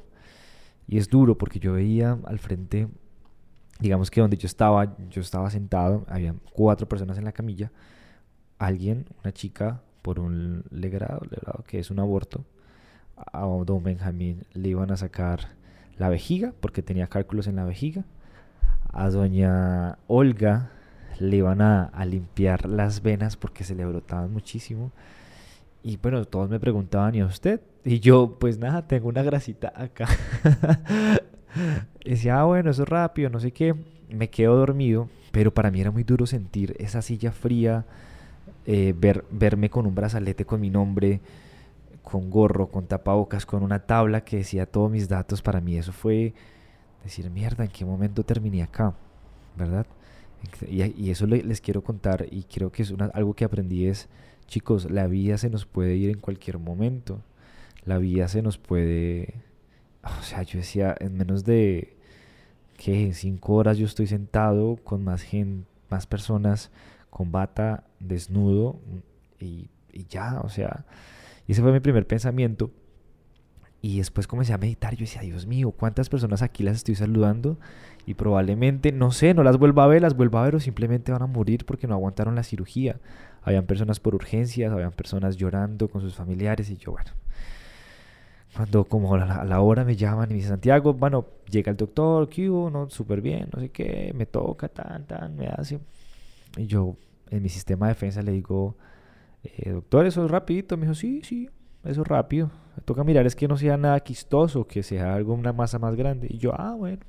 y 0.87 0.99
es 0.99 1.09
duro 1.09 1.39
porque 1.39 1.61
yo 1.61 1.75
veía 1.75 2.19
al 2.25 2.39
frente, 2.39 2.89
digamos 3.79 4.11
que 4.11 4.21
donde 4.21 4.37
yo 4.37 4.47
estaba, 4.47 4.97
yo 5.09 5.21
estaba 5.21 5.49
sentado, 5.51 6.05
había 6.09 6.35
cuatro 6.53 6.89
personas 6.89 7.19
en 7.19 7.25
la 7.25 7.33
camilla, 7.33 7.71
alguien, 8.59 9.07
una 9.23 9.33
chica, 9.33 9.81
por 10.03 10.21
un 10.21 10.65
legrado, 10.71 11.21
legrado 11.31 11.65
que 11.67 11.79
es 11.79 11.91
un 11.91 12.01
aborto, 12.01 12.45
a 13.17 13.47
don 13.65 13.83
Benjamín 13.83 14.45
le 14.53 14.71
iban 14.71 14.91
a 14.91 14.97
sacar 14.97 15.55
la 15.97 16.09
vejiga, 16.09 16.53
porque 16.61 16.83
tenía 16.83 17.07
cálculos 17.07 17.47
en 17.47 17.57
la 17.57 17.65
vejiga. 17.65 18.05
A 18.93 19.09
doña 19.09 19.99
Olga 20.07 20.71
le 21.19 21.37
iban 21.37 21.61
a, 21.61 21.91
limpiar 22.05 22.69
las 22.69 23.03
venas 23.03 23.37
porque 23.37 23.65
se 23.65 23.75
le 23.75 23.85
brotaban 23.85 24.33
muchísimo. 24.33 24.93
Y 25.85 25.99
bueno, 25.99 26.25
todos 26.25 26.49
me 26.49 26.59
preguntaban, 26.59 27.15
¿y 27.15 27.21
a 27.21 27.27
usted? 27.27 27.61
Y 27.85 28.01
yo, 28.01 28.39
pues 28.41 28.59
nada, 28.59 28.83
tengo 28.89 29.09
una 29.09 29.23
grasita 29.23 29.71
acá. 29.77 30.09
decía, 32.05 32.41
ah, 32.41 32.45
bueno, 32.45 32.71
eso 32.71 32.85
es 32.85 32.89
rápido, 32.89 33.29
no 33.29 33.39
sé 33.39 33.53
qué. 33.53 33.75
Me 34.09 34.31
quedo 34.31 34.57
dormido, 34.57 35.11
pero 35.31 35.53
para 35.53 35.71
mí 35.71 35.83
era 35.83 35.91
muy 35.91 36.03
duro 36.03 36.27
sentir 36.27 36.75
esa 36.79 37.03
silla 37.03 37.33
fría, 37.33 37.85
eh, 38.65 38.95
ver, 38.97 39.27
verme 39.31 39.69
con 39.69 39.87
un 39.87 39.95
brazalete 39.95 40.47
con 40.47 40.59
mi 40.59 40.71
nombre, 40.71 41.21
con 42.03 42.31
gorro, 42.31 42.69
con 42.69 42.87
tapabocas, 42.87 43.45
con 43.45 43.63
una 43.63 43.81
tabla 43.81 44.25
que 44.25 44.39
decía 44.39 44.65
todos 44.65 44.91
mis 44.91 45.07
datos, 45.07 45.43
para 45.43 45.61
mí 45.61 45.77
eso 45.77 45.93
fue 45.93 46.33
decir, 47.03 47.29
mierda, 47.31 47.65
¿en 47.65 47.71
qué 47.71 47.85
momento 47.85 48.23
terminé 48.25 48.63
acá? 48.63 48.95
¿Verdad? 49.55 49.87
Y, 50.69 51.11
eso 51.11 51.27
les 51.27 51.61
quiero 51.61 51.83
contar 51.83 52.27
y 52.31 52.45
creo 52.45 52.71
que 52.73 52.83
es 52.83 52.95
algo 53.13 53.35
que 53.35 53.45
aprendí 53.45 53.87
es, 53.87 54.09
chicos, 54.47 54.91
la 54.91 55.07
vida 55.07 55.39
se 55.39 55.51
nos 55.51 55.67
puede 55.67 55.97
ir 55.97 56.11
en 56.11 56.19
cualquier 56.19 56.59
momento. 56.59 57.21
La 57.85 57.99
vida 57.99 58.29
se 58.29 58.43
nos 58.43 58.59
puede... 58.59 59.35
O 60.03 60.23
sea, 60.23 60.43
yo 60.43 60.59
decía, 60.59 60.95
en 61.01 61.17
menos 61.17 61.45
de, 61.45 61.97
que 62.77 63.13
Cinco 63.15 63.55
horas 63.55 63.79
yo 63.79 63.87
estoy 63.87 64.07
sentado 64.07 64.77
con 64.77 65.03
más 65.05 65.23
gente, 65.23 65.67
más 65.89 66.07
personas, 66.07 66.71
con 67.11 67.33
bata, 67.33 67.85
desnudo 68.01 68.81
y, 69.41 69.69
y 69.93 70.07
ya, 70.09 70.41
o 70.41 70.49
sea 70.49 70.85
y 71.47 71.53
ese 71.53 71.63
fue 71.63 71.73
mi 71.73 71.81
primer 71.81 72.07
pensamiento. 72.07 72.71
Y 73.85 73.99
después 73.99 74.27
comencé 74.27 74.55
a 74.55 74.57
meditar. 74.57 74.95
Yo 74.95 75.01
decía, 75.01 75.21
Dios 75.21 75.45
mío, 75.47 75.71
¿cuántas 75.71 76.09
personas 76.09 76.41
aquí 76.41 76.63
las 76.63 76.77
estoy 76.77 76.95
saludando? 76.95 77.59
Y 78.07 78.15
probablemente, 78.15 78.93
no 78.93 79.11
sé, 79.11 79.35
no 79.35 79.43
las 79.43 79.59
vuelva 79.59 79.85
a 79.85 79.87
ver, 79.87 80.01
las 80.01 80.17
vuelva 80.17 80.41
a 80.41 80.45
ver 80.47 80.55
o 80.55 80.61
simplemente 80.61 81.13
van 81.13 81.21
a 81.21 81.27
morir 81.27 81.67
porque 81.67 81.87
no 81.87 81.93
aguantaron 81.93 82.35
la 82.35 82.45
cirugía. 82.45 82.99
Habían 83.43 83.67
personas 83.67 84.01
por 84.01 84.15
urgencias, 84.15 84.73
habían 84.73 84.93
personas 84.93 85.37
llorando 85.37 85.89
con 85.89 86.01
sus 86.01 86.15
familiares 86.15 86.71
y 86.71 86.79
yo, 86.79 86.93
bueno. 86.93 87.11
Cuando 88.57 88.87
como 88.87 89.17
a 89.17 89.45
la, 89.45 89.61
hora 89.61 89.85
me 89.85 89.97
llaman 89.97 90.31
y 90.31 90.33
me 90.33 90.37
dicen, 90.37 90.53
Santiago, 90.53 90.95
bueno, 90.95 91.27
llega 91.51 91.71
el 91.71 91.77
doctor, 91.77 92.31
¿qué 92.31 92.49
hubo? 92.49 92.71
No, 92.71 92.89
súper 92.89 93.21
bien, 93.21 93.51
no 93.53 93.61
sé 93.61 93.69
qué, 93.69 94.13
me 94.15 94.25
toca, 94.25 94.69
tan, 94.69 95.07
tan, 95.07 95.37
me 95.37 95.49
hace. 95.49 95.79
Y 96.57 96.67
yo, 96.67 96.97
en 97.29 97.43
mi 97.43 97.51
sistema 97.51 97.89
de 97.89 97.93
defensa 97.93 98.23
le 98.23 98.33
digo, 98.33 98.79
eh, 99.43 99.73
doctor, 99.73 100.07
eso 100.07 100.25
es 100.25 100.31
rapidito. 100.31 100.79
Me 100.79 100.85
dijo, 100.85 100.95
sí, 100.95 101.21
sí, 101.23 101.51
eso 101.85 102.03
es 102.03 102.09
rápido. 102.09 102.51
Toca 102.85 103.05
mirar 103.05 103.27
es 103.27 103.37
que 103.37 103.49
no 103.49 103.57
sea 103.57 103.77
nada 103.77 104.01
quistoso, 104.01 104.67
que 104.67 104.83
sea 104.83 105.15
algo, 105.15 105.35
una 105.35 105.53
masa 105.53 105.79
más 105.79 105.95
grande. 105.95 106.27
Y 106.31 106.39
yo, 106.39 106.53
ah, 106.59 106.75
bueno. 106.75 107.03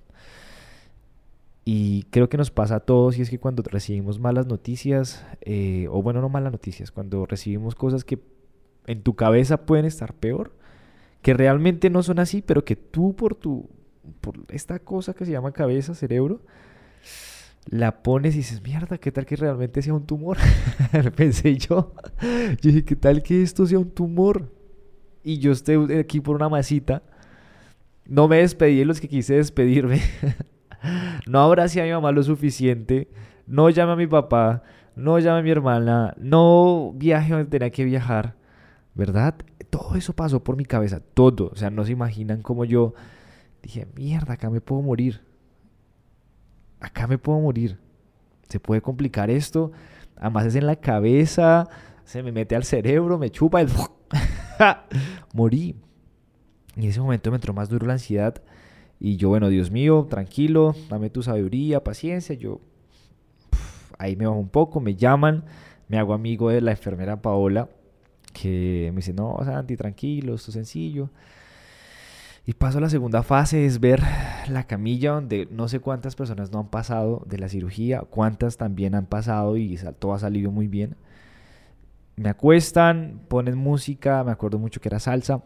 Y 1.64 2.04
creo 2.12 2.30
que 2.30 2.38
nos 2.38 2.52
pasa 2.52 2.76
a 2.76 2.80
todos 2.80 3.18
y 3.18 3.24
es 3.24 3.30
que 3.32 3.40
cuando 3.40 3.64
recibimos 3.64 4.20
malas 4.20 4.46
noticias, 4.46 5.26
eh, 5.42 5.88
o 5.90 6.04
bueno, 6.04 6.22
no 6.22 6.30
malas 6.30 6.52
noticias, 6.52 6.92
cuando 6.92 7.26
recibimos 7.26 7.74
cosas 7.74 8.04
que 8.04 8.20
en 8.86 9.02
tu 9.02 9.16
cabeza 9.16 9.66
pueden 9.66 9.86
estar 9.86 10.14
peor, 10.14 10.54
que 11.24 11.34
realmente 11.34 11.90
no 11.90 12.04
son 12.04 12.20
así, 12.20 12.44
pero 12.44 12.64
que 12.64 12.76
tú 12.76 13.16
por 13.16 13.34
tu, 13.34 13.68
por 14.22 14.36
esta 14.50 14.78
cosa 14.78 15.16
que 15.16 15.26
se 15.26 15.32
llama 15.32 15.54
cabeza, 15.54 15.96
cerebro, 15.96 16.42
la 17.66 18.04
pones 18.04 18.36
y 18.36 18.40
dices, 18.40 18.62
mierda, 18.62 19.00
¿qué 19.00 19.12
tal 19.12 19.26
que 19.26 19.36
realmente 19.36 19.82
sea 19.82 19.96
un 19.96 20.06
tumor? 20.06 20.38
Pensé 21.16 21.58
yo. 21.58 21.94
Yo 22.22 22.58
dije, 22.62 22.86
¿qué 22.86 22.96
tal 22.96 23.24
que 23.24 23.42
esto 23.42 23.66
sea 23.66 23.80
un 23.80 23.90
tumor? 23.90 24.52
Y 25.26 25.40
yo 25.40 25.52
estoy 25.52 25.92
aquí 25.98 26.22
por 26.22 26.38
una 26.38 26.48
masita. 26.48 27.04
No 28.06 28.30
me 28.30 28.38
despedí 28.38 28.78
de 28.78 28.86
los 28.86 29.02
que 29.02 29.10
quise 29.10 29.34
despedirme. 29.34 30.00
no 31.28 31.42
abracé 31.42 31.82
a 31.82 31.84
mi 31.84 31.92
mamá 31.92 32.14
lo 32.14 32.24
suficiente. 32.24 33.10
No 33.46 33.70
llamé 33.70 33.92
a 33.92 33.96
mi 33.98 34.08
papá. 34.08 34.64
No 34.96 35.20
llamé 35.20 35.40
a 35.40 35.44
mi 35.44 35.50
hermana. 35.50 36.14
No 36.18 36.94
viaje 36.96 37.34
donde 37.34 37.50
tenía 37.50 37.72
que 37.72 37.84
viajar. 37.84 38.36
¿Verdad? 38.94 39.36
Todo 39.70 39.96
eso 39.96 40.14
pasó 40.14 40.42
por 40.42 40.56
mi 40.56 40.64
cabeza. 40.64 41.02
Todo. 41.02 41.50
O 41.52 41.56
sea, 41.58 41.70
no 41.70 41.84
se 41.84 41.92
imaginan 41.92 42.42
cómo 42.42 42.64
yo 42.64 42.94
Dije, 43.66 43.88
mierda, 43.96 44.34
acá 44.34 44.52
me 44.52 44.62
puedo 44.62 44.84
morir. 44.84 45.22
Acá 46.80 47.08
me 47.08 47.18
puedo 47.18 47.40
morir. 47.40 47.80
Se 48.48 48.60
puede 48.60 48.80
complicar 48.80 49.32
esto. 49.32 49.72
Además 50.18 50.46
es 50.46 50.56
en 50.56 50.68
la 50.68 50.76
cabeza, 50.76 51.68
se 52.04 52.22
me 52.22 52.32
mete 52.32 52.56
al 52.56 52.64
cerebro, 52.64 53.18
me 53.18 53.32
chupa 53.32 53.62
el... 53.62 53.70
Morí. 55.36 55.76
Y 56.78 56.84
en 56.84 56.90
ese 56.90 57.02
momento 57.02 57.30
me 57.30 57.36
entró 57.36 57.54
más 57.54 57.68
duro 57.70 57.86
la 57.86 57.94
ansiedad. 57.94 58.42
Y 59.00 59.18
yo, 59.18 59.30
bueno, 59.30 59.50
Dios 59.50 59.70
mío, 59.70 60.08
tranquilo, 60.10 60.74
dame 60.90 61.10
tu 61.10 61.22
sabiduría, 61.22 61.84
paciencia. 61.84 62.36
Yo 62.36 62.62
ahí 63.98 64.16
me 64.16 64.26
bajo 64.26 64.40
un 64.40 64.50
poco, 64.50 64.80
me 64.80 64.96
llaman, 64.96 65.44
me 65.90 66.00
hago 66.00 66.14
amigo 66.14 66.50
de 66.50 66.62
la 66.62 66.72
enfermera 66.72 67.22
Paola, 67.22 67.70
que 68.34 68.90
me 68.94 68.98
dice, 68.98 69.14
no, 69.14 69.38
Santi, 69.44 69.76
tranquilo, 69.76 70.36
esto 70.36 70.52
es 70.52 70.56
sencillo. 70.56 71.10
Y 72.46 72.54
paso 72.54 72.78
a 72.78 72.82
la 72.82 72.90
segunda 72.90 73.24
fase, 73.24 73.66
es 73.66 73.80
ver 73.80 74.02
la 74.48 74.68
camilla 74.68 75.12
donde 75.12 75.48
no 75.52 75.68
sé 75.68 75.80
cuántas 75.80 76.16
personas 76.16 76.52
no 76.52 76.60
han 76.60 76.70
pasado 76.70 77.24
de 77.26 77.40
la 77.40 77.50
cirugía, 77.50 78.02
cuántas 78.02 78.56
también 78.58 78.96
han 78.96 79.08
pasado 79.08 79.58
y 79.58 79.78
todo 80.00 80.14
ha 80.14 80.20
salido 80.20 80.52
muy 80.52 80.68
bien. 80.68 80.96
Me 82.16 82.30
acuestan, 82.30 83.22
ponen 83.28 83.58
música, 83.58 84.24
me 84.24 84.32
acuerdo 84.32 84.58
mucho 84.58 84.80
que 84.80 84.90
era 84.90 85.00
salsa. 85.00 85.44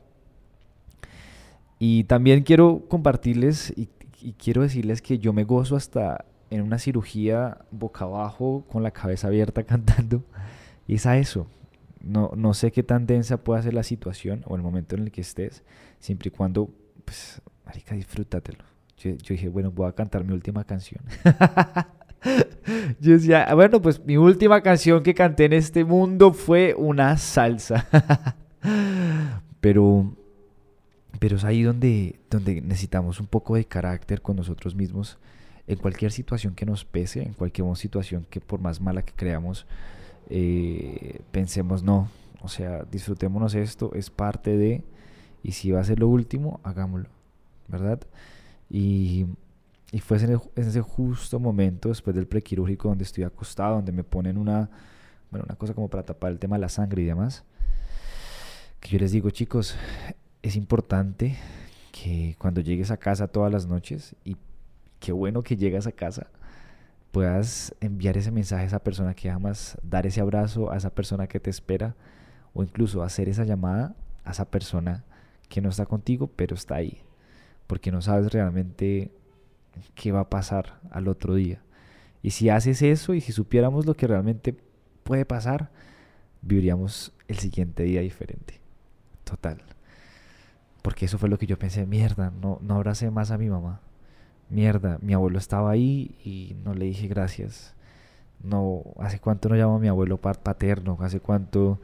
Y 1.80 2.04
también 2.04 2.44
quiero 2.44 2.86
compartirles 2.88 3.74
y, 3.76 3.90
quiero 4.38 4.64
decirles 4.64 5.02
que 5.02 5.18
yo 5.18 5.32
me 5.32 5.46
gozo 5.46 5.78
hasta 5.78 6.26
en 6.50 6.62
una 6.62 6.78
cirugía 6.78 7.60
boca 7.72 8.04
abajo 8.04 8.66
con 8.70 8.84
la 8.84 8.92
cabeza 8.92 9.28
abierta 9.28 9.64
cantando. 9.66 10.24
Y 10.88 10.96
es 10.96 11.06
a 11.06 11.18
eso. 11.18 11.48
No, 12.02 12.32
no 12.36 12.54
sé 12.54 12.72
qué 12.72 12.84
tan 12.84 13.06
densa 13.06 13.38
puede 13.38 13.64
ser 13.64 13.74
la 13.74 13.84
situación 13.84 14.44
o 14.46 14.56
el 14.56 14.62
momento 14.62 14.96
en 14.96 15.04
el 15.04 15.12
que 15.12 15.22
estés, 15.22 15.64
siempre 16.00 16.30
y 16.30 16.32
cuando, 16.32 16.70
pues, 17.04 17.42
marica, 17.66 17.96
disfrútatelo. 17.96 18.64
Yo, 18.98 19.12
yo 19.12 19.34
dije, 19.34 19.50
bueno, 19.50 19.72
voy 19.72 19.88
a 19.88 19.94
cantar 19.94 20.24
mi 20.24 20.34
última 20.34 20.64
canción. 20.64 21.04
yo 23.00 23.14
decía, 23.14 23.44
ah, 23.44 23.56
bueno, 23.56 23.82
pues 23.82 24.04
mi 24.06 24.18
última 24.18 24.62
canción 24.62 25.04
que 25.04 25.14
canté 25.14 25.46
en 25.46 25.54
este 25.54 25.84
mundo 25.84 26.34
fue 26.34 26.74
una 26.78 27.18
salsa. 27.18 27.88
pero, 29.62 30.14
pero 31.20 31.38
es 31.38 31.44
ahí 31.44 31.64
donde, 31.64 32.20
donde 32.30 32.62
necesitamos 32.62 33.20
un 33.20 33.28
poco 33.28 33.56
de 33.56 33.66
carácter 33.66 34.22
con 34.22 34.36
nosotros 34.36 34.76
mismos 34.76 35.18
en 35.68 35.78
cualquier 35.78 36.12
situación 36.12 36.56
que 36.56 36.66
nos 36.66 36.84
pese, 36.84 37.22
en 37.22 37.34
cualquier 37.34 37.68
situación 37.76 38.26
que 38.30 38.42
por 38.42 38.60
más 38.60 38.82
mala 38.82 39.04
que 39.04 39.14
creamos, 39.14 39.68
eh, 40.30 41.22
pensemos 41.32 41.84
no, 41.84 42.10
o 42.42 42.48
sea, 42.48 42.86
disfrutémonos 42.92 43.54
esto, 43.54 43.92
es 43.94 44.10
parte 44.10 44.58
de, 44.58 44.84
y 45.44 45.52
si 45.52 45.70
va 45.72 45.80
a 45.80 45.84
ser 45.84 46.00
lo 46.00 46.08
último, 46.08 46.60
hagámoslo, 46.64 47.10
¿verdad? 47.68 48.00
Y, 48.70 49.28
y 49.92 50.00
fue 50.00 50.18
en, 50.18 50.40
ese 50.56 50.82
justo 50.82 51.40
momento, 51.40 51.90
después 51.90 52.16
del 52.16 52.28
prequirúrgico, 52.28 52.90
donde 52.90 53.04
estoy 53.04 53.24
acostado, 53.24 53.76
donde 53.76 53.92
me 53.92 54.04
ponen 54.04 54.38
una, 54.38 54.70
bueno, 55.32 55.46
una 55.48 55.56
cosa 55.56 55.74
como 55.74 55.90
para 55.90 56.04
tapar 56.04 56.32
el 56.32 56.40
tema 56.40 56.58
de 56.58 56.62
la 56.62 56.70
sangre 56.70 57.02
y 57.02 57.06
demás, 57.06 57.44
que 58.80 58.90
yo 58.90 59.00
les 59.00 59.12
digo, 59.12 59.30
chicos, 59.32 59.76
es 60.44 60.56
importante 60.56 61.38
que 61.92 62.36
cuando 62.38 62.62
llegues 62.62 62.92
a 62.92 62.98
casa 62.98 63.28
todas 63.28 63.52
las 63.52 63.66
noches 63.66 64.16
y 64.24 64.38
qué 65.00 65.12
bueno 65.12 65.42
que 65.42 65.58
llegas 65.58 65.88
a 65.88 65.92
casa, 65.92 66.28
puedas 67.12 67.74
enviar 67.82 68.16
ese 68.18 68.32
mensaje 68.32 68.64
a 68.64 68.68
esa 68.68 68.80
persona 68.80 69.16
que 69.16 69.30
amas, 69.30 69.78
dar 69.82 70.06
ese 70.06 70.22
abrazo 70.22 70.72
a 70.72 70.78
esa 70.78 70.92
persona 70.92 71.28
que 71.28 71.40
te 71.40 71.50
espera 71.50 71.96
o 72.54 72.64
incluso 72.64 73.02
hacer 73.02 73.28
esa 73.28 73.44
llamada 73.44 73.96
a 74.24 74.32
esa 74.32 74.46
persona 74.46 75.04
que 75.50 75.62
no 75.62 75.70
está 75.70 75.88
contigo 75.88 76.30
pero 76.36 76.56
está 76.56 76.76
ahí, 76.76 77.00
porque 77.66 77.92
no 77.92 78.02
sabes 78.02 78.32
realmente 78.32 79.12
qué 79.96 80.12
va 80.12 80.22
a 80.22 80.30
pasar 80.30 80.80
al 80.92 81.08
otro 81.08 81.36
día. 81.36 81.62
Y 82.22 82.32
si 82.32 82.50
haces 82.50 82.82
eso 82.82 83.14
y 83.14 83.22
si 83.22 83.32
supiéramos 83.32 83.86
lo 83.86 83.96
que 83.96 84.08
realmente 84.08 84.56
puede 85.04 85.26
pasar, 85.26 85.70
viviríamos 86.42 87.14
el 87.28 87.38
siguiente 87.38 87.84
día 87.84 88.02
diferente. 88.02 88.60
Total. 89.24 89.62
Porque 90.82 91.06
eso 91.06 91.18
fue 91.18 91.30
lo 91.30 91.38
que 91.38 91.48
yo 91.48 91.60
pensé, 91.60 91.86
mierda, 91.86 92.32
no, 92.42 92.60
no 92.62 92.76
abracé 92.76 93.12
más 93.12 93.32
a 93.32 93.38
mi 93.38 93.50
mamá 93.50 93.82
mierda, 94.50 94.98
mi 95.02 95.14
abuelo 95.14 95.38
estaba 95.38 95.72
ahí 95.72 96.16
y 96.24 96.56
no 96.64 96.74
le 96.74 96.86
dije 96.86 97.08
gracias. 97.08 97.76
No, 98.44 98.84
hace 98.98 99.20
cuánto 99.20 99.50
no 99.50 99.56
llamo 99.56 99.76
a 99.76 99.80
mi 99.80 99.88
abuelo 99.88 100.18
paterno, 100.18 100.98
hace 101.02 101.20
cuánto 101.20 101.80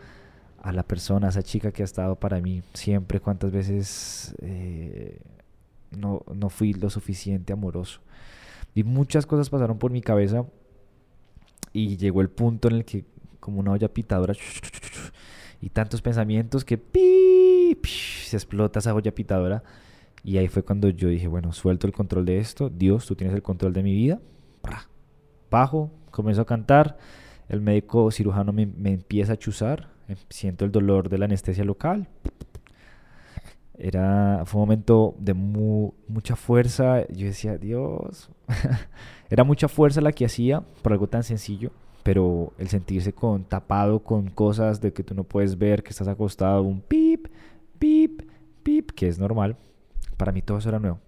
a 0.62 0.72
la 0.72 0.84
persona, 0.84 1.28
a 1.28 1.30
esa 1.30 1.44
chica 1.44 1.72
que 1.72 1.84
ha 1.84 1.86
estado 1.86 2.16
para 2.16 2.40
mí 2.42 2.64
siempre, 2.74 3.20
cuántas 3.20 3.52
veces 3.52 4.36
eh, 4.42 5.20
no, 5.98 6.24
no 6.34 6.50
fui 6.50 6.74
lo 6.74 6.90
suficiente 6.90 7.54
amoroso. 7.54 8.02
Y 8.74 8.84
muchas 8.84 9.26
cosas 9.26 9.50
pasaron 9.50 9.78
por 9.78 9.92
mi 9.92 10.02
cabeza 10.02 10.46
y 11.74 11.98
llegó 11.98 12.22
el 12.22 12.30
punto 12.30 12.68
en 12.68 12.76
el 12.76 12.86
que 12.86 13.06
como 13.40 13.60
una 13.60 13.72
olla 13.72 13.88
pitadora 13.88 14.34
y 15.62 15.70
tantos 15.70 16.02
pensamientos 16.02 16.66
que 16.66 16.82
se 17.84 18.36
explota 18.36 18.80
esa 18.80 18.94
olla 18.94 19.14
pitadora 19.14 19.64
y 20.26 20.40
ahí 20.40 20.48
fue 20.48 20.64
cuando 20.64 20.90
yo 20.90 21.08
dije, 21.08 21.28
bueno, 21.28 21.54
suelto 21.54 21.86
el 21.86 21.94
control 21.94 22.26
de 22.26 22.40
esto, 22.40 22.72
Dios, 22.72 23.06
tú 23.06 23.16
tienes 23.16 23.36
el 23.36 23.44
control 23.44 23.74
de 23.74 23.84
mi 23.84 23.94
vida. 23.94 24.20
Bajo, 25.52 25.92
comienzo 26.10 26.42
a 26.42 26.46
cantar, 26.48 26.98
el 27.48 27.62
médico 27.62 28.10
cirujano 28.10 28.52
me, 28.52 28.64
empieza 28.64 29.34
a 29.34 29.38
chuzar, 29.38 29.92
em, 30.08 30.18
siento 30.30 30.66
el 30.66 30.72
dolor 30.72 31.10
de 31.10 31.20
la 31.20 31.26
anestesia 31.26 31.64
local. 31.64 32.10
Era, 33.78 34.44
fue 34.46 34.62
un 34.62 34.68
momento 34.68 35.16
de 35.20 35.34
mucha 35.34 36.36
fuerza. 36.36 37.08
Yo 37.08 37.28
decía, 37.28 37.58
Dios, 37.58 38.30
era 39.30 39.44
mucha 39.44 39.68
fuerza 39.68 40.02
la 40.02 40.12
que 40.12 40.26
hacía 40.26 40.62
por 40.82 40.94
algo 40.94 41.08
tan 41.08 41.24
sencillo, 41.24 41.72
pero 42.04 42.54
el 42.58 42.70
sentirse 42.70 43.14
con 43.14 43.44
tapado 43.44 44.04
con 44.04 44.30
cosas 44.30 44.80
de 44.82 44.94
que 44.94 45.04
tú 45.04 45.14
no 45.16 45.24
puedes 45.24 45.58
ver, 45.58 45.84
que 45.84 45.90
estás 45.90 46.08
acostado, 46.08 46.62
un 46.62 46.82
pip, 46.82 47.28
pip, 47.80 48.22
pip, 48.64 48.92
que 48.92 49.08
es 49.08 49.20
normal, 49.20 49.58
para 50.18 50.32
mí 50.32 50.42
todo 50.42 50.58
eso 50.58 50.70
era 50.70 50.80
nuevo. 50.80 51.00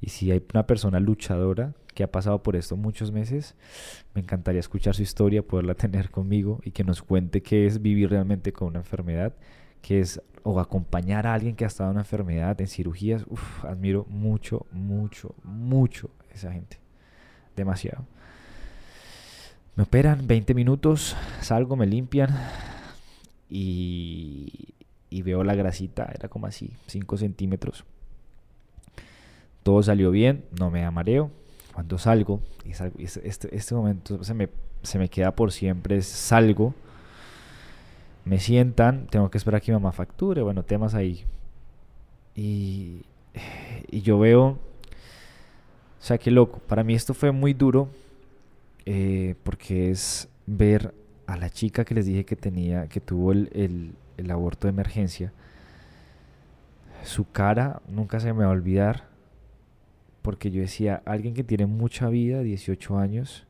Y 0.00 0.08
si 0.08 0.30
hay 0.30 0.42
una 0.54 0.66
persona 0.66 0.98
luchadora 0.98 1.74
que 1.94 2.02
ha 2.02 2.10
pasado 2.10 2.42
por 2.42 2.56
esto 2.56 2.76
muchos 2.76 3.12
meses, 3.12 3.54
me 4.14 4.22
encantaría 4.22 4.60
escuchar 4.60 4.94
su 4.94 5.02
historia, 5.02 5.42
poderla 5.42 5.74
tener 5.76 6.10
conmigo 6.10 6.60
y 6.64 6.70
que 6.70 6.84
nos 6.84 7.02
cuente 7.02 7.42
qué 7.42 7.66
es 7.66 7.82
vivir 7.82 8.10
realmente 8.10 8.52
con 8.52 8.68
una 8.68 8.78
enfermedad, 8.78 9.34
qué 9.82 10.00
es 10.00 10.22
o 10.42 10.60
acompañar 10.60 11.26
a 11.26 11.34
alguien 11.34 11.56
que 11.56 11.64
ha 11.64 11.68
estado 11.68 11.90
en 11.90 11.96
una 11.96 12.02
enfermedad, 12.02 12.60
en 12.60 12.68
cirugías. 12.68 13.24
Admiro 13.62 14.06
mucho, 14.08 14.66
mucho, 14.72 15.34
mucho 15.44 16.10
esa 16.32 16.52
gente. 16.52 16.78
Demasiado. 17.56 18.04
Me 19.76 19.84
operan 19.84 20.26
20 20.26 20.54
minutos, 20.54 21.16
salgo, 21.40 21.76
me 21.76 21.86
limpian 21.86 22.30
y, 23.48 24.74
veo 25.10 25.44
la 25.44 25.54
grasita, 25.54 26.10
era 26.14 26.28
como 26.28 26.46
así, 26.46 26.72
5 26.86 27.16
centímetros 27.16 27.84
todo 29.62 29.82
salió 29.82 30.10
bien, 30.10 30.44
no 30.58 30.70
me 30.70 30.82
da 30.82 30.90
mareo. 30.90 31.30
Cuando 31.74 31.98
salgo, 31.98 32.40
este, 32.98 33.54
este, 33.54 33.74
momento 33.74 34.24
se 34.24 34.34
me, 34.34 34.48
se 34.82 34.98
me 34.98 35.08
queda 35.08 35.34
por 35.34 35.52
siempre, 35.52 36.02
salgo, 36.02 36.74
me 38.24 38.38
sientan, 38.38 39.06
tengo 39.06 39.30
que 39.30 39.38
esperar 39.38 39.58
a 39.58 39.60
que 39.60 39.72
mi 39.72 39.76
mamá 39.76 39.92
facture, 39.92 40.42
bueno, 40.42 40.62
temas 40.62 40.94
ahí. 40.94 41.24
Y, 42.34 43.02
y 43.90 44.02
yo 44.02 44.18
veo, 44.18 44.46
o 44.46 44.58
sea, 46.00 46.18
qué 46.18 46.30
loco, 46.30 46.60
para 46.66 46.84
mí 46.84 46.94
esto 46.94 47.14
fue 47.14 47.32
muy 47.32 47.54
duro, 47.54 47.88
eh, 48.86 49.34
porque 49.42 49.90
es 49.90 50.28
ver 50.46 50.94
a 51.26 51.36
la 51.36 51.50
chica 51.50 51.84
que 51.84 51.94
les 51.94 52.06
dije 52.06 52.24
que 52.24 52.36
tenía, 52.36 52.86
que 52.88 53.00
tuvo 53.00 53.32
el, 53.32 53.50
el, 53.52 53.92
el 54.16 54.30
aborto 54.30 54.66
de 54.66 54.72
emergencia, 54.72 55.32
su 57.04 57.30
cara 57.30 57.80
nunca 57.88 58.20
se 58.20 58.32
me 58.32 58.44
va 58.44 58.50
a 58.50 58.50
olvidar 58.50 59.10
porque 60.22 60.50
yo 60.50 60.60
decía, 60.60 61.02
alguien 61.06 61.34
que 61.34 61.44
tiene 61.44 61.66
mucha 61.66 62.08
vida, 62.08 62.42
18 62.42 62.98
años, 62.98 63.46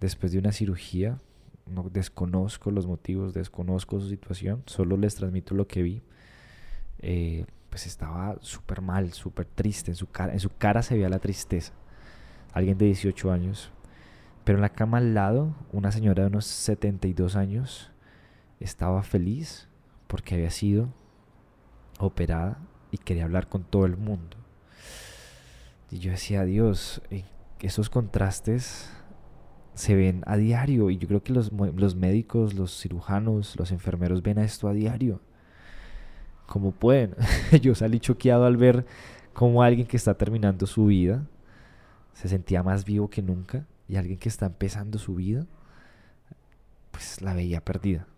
después 0.00 0.32
de 0.32 0.38
una 0.38 0.52
cirugía, 0.52 1.18
no 1.70 1.88
desconozco 1.90 2.70
los 2.70 2.86
motivos, 2.86 3.34
desconozco 3.34 4.00
su 4.00 4.08
situación, 4.08 4.62
solo 4.66 4.96
les 4.96 5.14
transmito 5.14 5.54
lo 5.54 5.66
que 5.66 5.82
vi. 5.82 6.02
Eh, 7.00 7.46
pues 7.70 7.86
estaba 7.86 8.36
súper 8.40 8.80
mal, 8.80 9.12
súper 9.12 9.46
triste, 9.46 9.90
en 9.90 9.96
su, 9.96 10.10
cara, 10.10 10.32
en 10.32 10.40
su 10.40 10.50
cara 10.50 10.82
se 10.82 10.94
veía 10.94 11.08
la 11.08 11.18
tristeza. 11.18 11.72
Alguien 12.52 12.78
de 12.78 12.86
18 12.86 13.30
años. 13.30 13.70
Pero 14.44 14.58
en 14.58 14.62
la 14.62 14.70
cama 14.70 14.98
al 14.98 15.14
lado, 15.14 15.54
una 15.72 15.92
señora 15.92 16.22
de 16.22 16.28
unos 16.28 16.46
72 16.46 17.36
años 17.36 17.92
estaba 18.60 19.02
feliz 19.02 19.68
porque 20.06 20.34
había 20.34 20.50
sido 20.50 20.88
operada 21.98 22.58
y 22.90 22.98
quería 22.98 23.24
hablar 23.24 23.48
con 23.48 23.64
todo 23.64 23.84
el 23.84 23.96
mundo. 23.96 24.36
Y 25.90 25.98
yo 25.98 26.10
decía, 26.10 26.44
Dios, 26.44 27.02
eh, 27.10 27.24
esos 27.60 27.90
contrastes 27.90 28.90
se 29.78 29.94
ven 29.94 30.22
a 30.26 30.36
diario 30.36 30.90
y 30.90 30.98
yo 30.98 31.06
creo 31.06 31.22
que 31.22 31.32
los, 31.32 31.52
los 31.52 31.94
médicos, 31.94 32.54
los 32.54 32.80
cirujanos, 32.80 33.56
los 33.56 33.70
enfermeros 33.70 34.22
ven 34.22 34.38
a 34.38 34.44
esto 34.44 34.68
a 34.68 34.72
diario. 34.72 35.20
Como 36.46 36.72
pueden. 36.72 37.14
yo 37.62 37.74
salí 37.74 38.00
choqueado 38.00 38.44
al 38.44 38.56
ver 38.56 38.86
como 39.32 39.62
alguien 39.62 39.86
que 39.86 39.96
está 39.96 40.14
terminando 40.14 40.66
su 40.66 40.86
vida 40.86 41.24
se 42.18 42.28
sentía 42.28 42.64
más 42.64 42.84
vivo 42.84 43.08
que 43.08 43.22
nunca 43.22 43.64
y 43.88 43.94
alguien 43.94 44.18
que 44.18 44.28
está 44.28 44.46
empezando 44.46 44.98
su 44.98 45.14
vida, 45.14 45.46
pues 46.90 47.22
la 47.22 47.32
veía 47.32 47.64
perdida. 47.64 48.08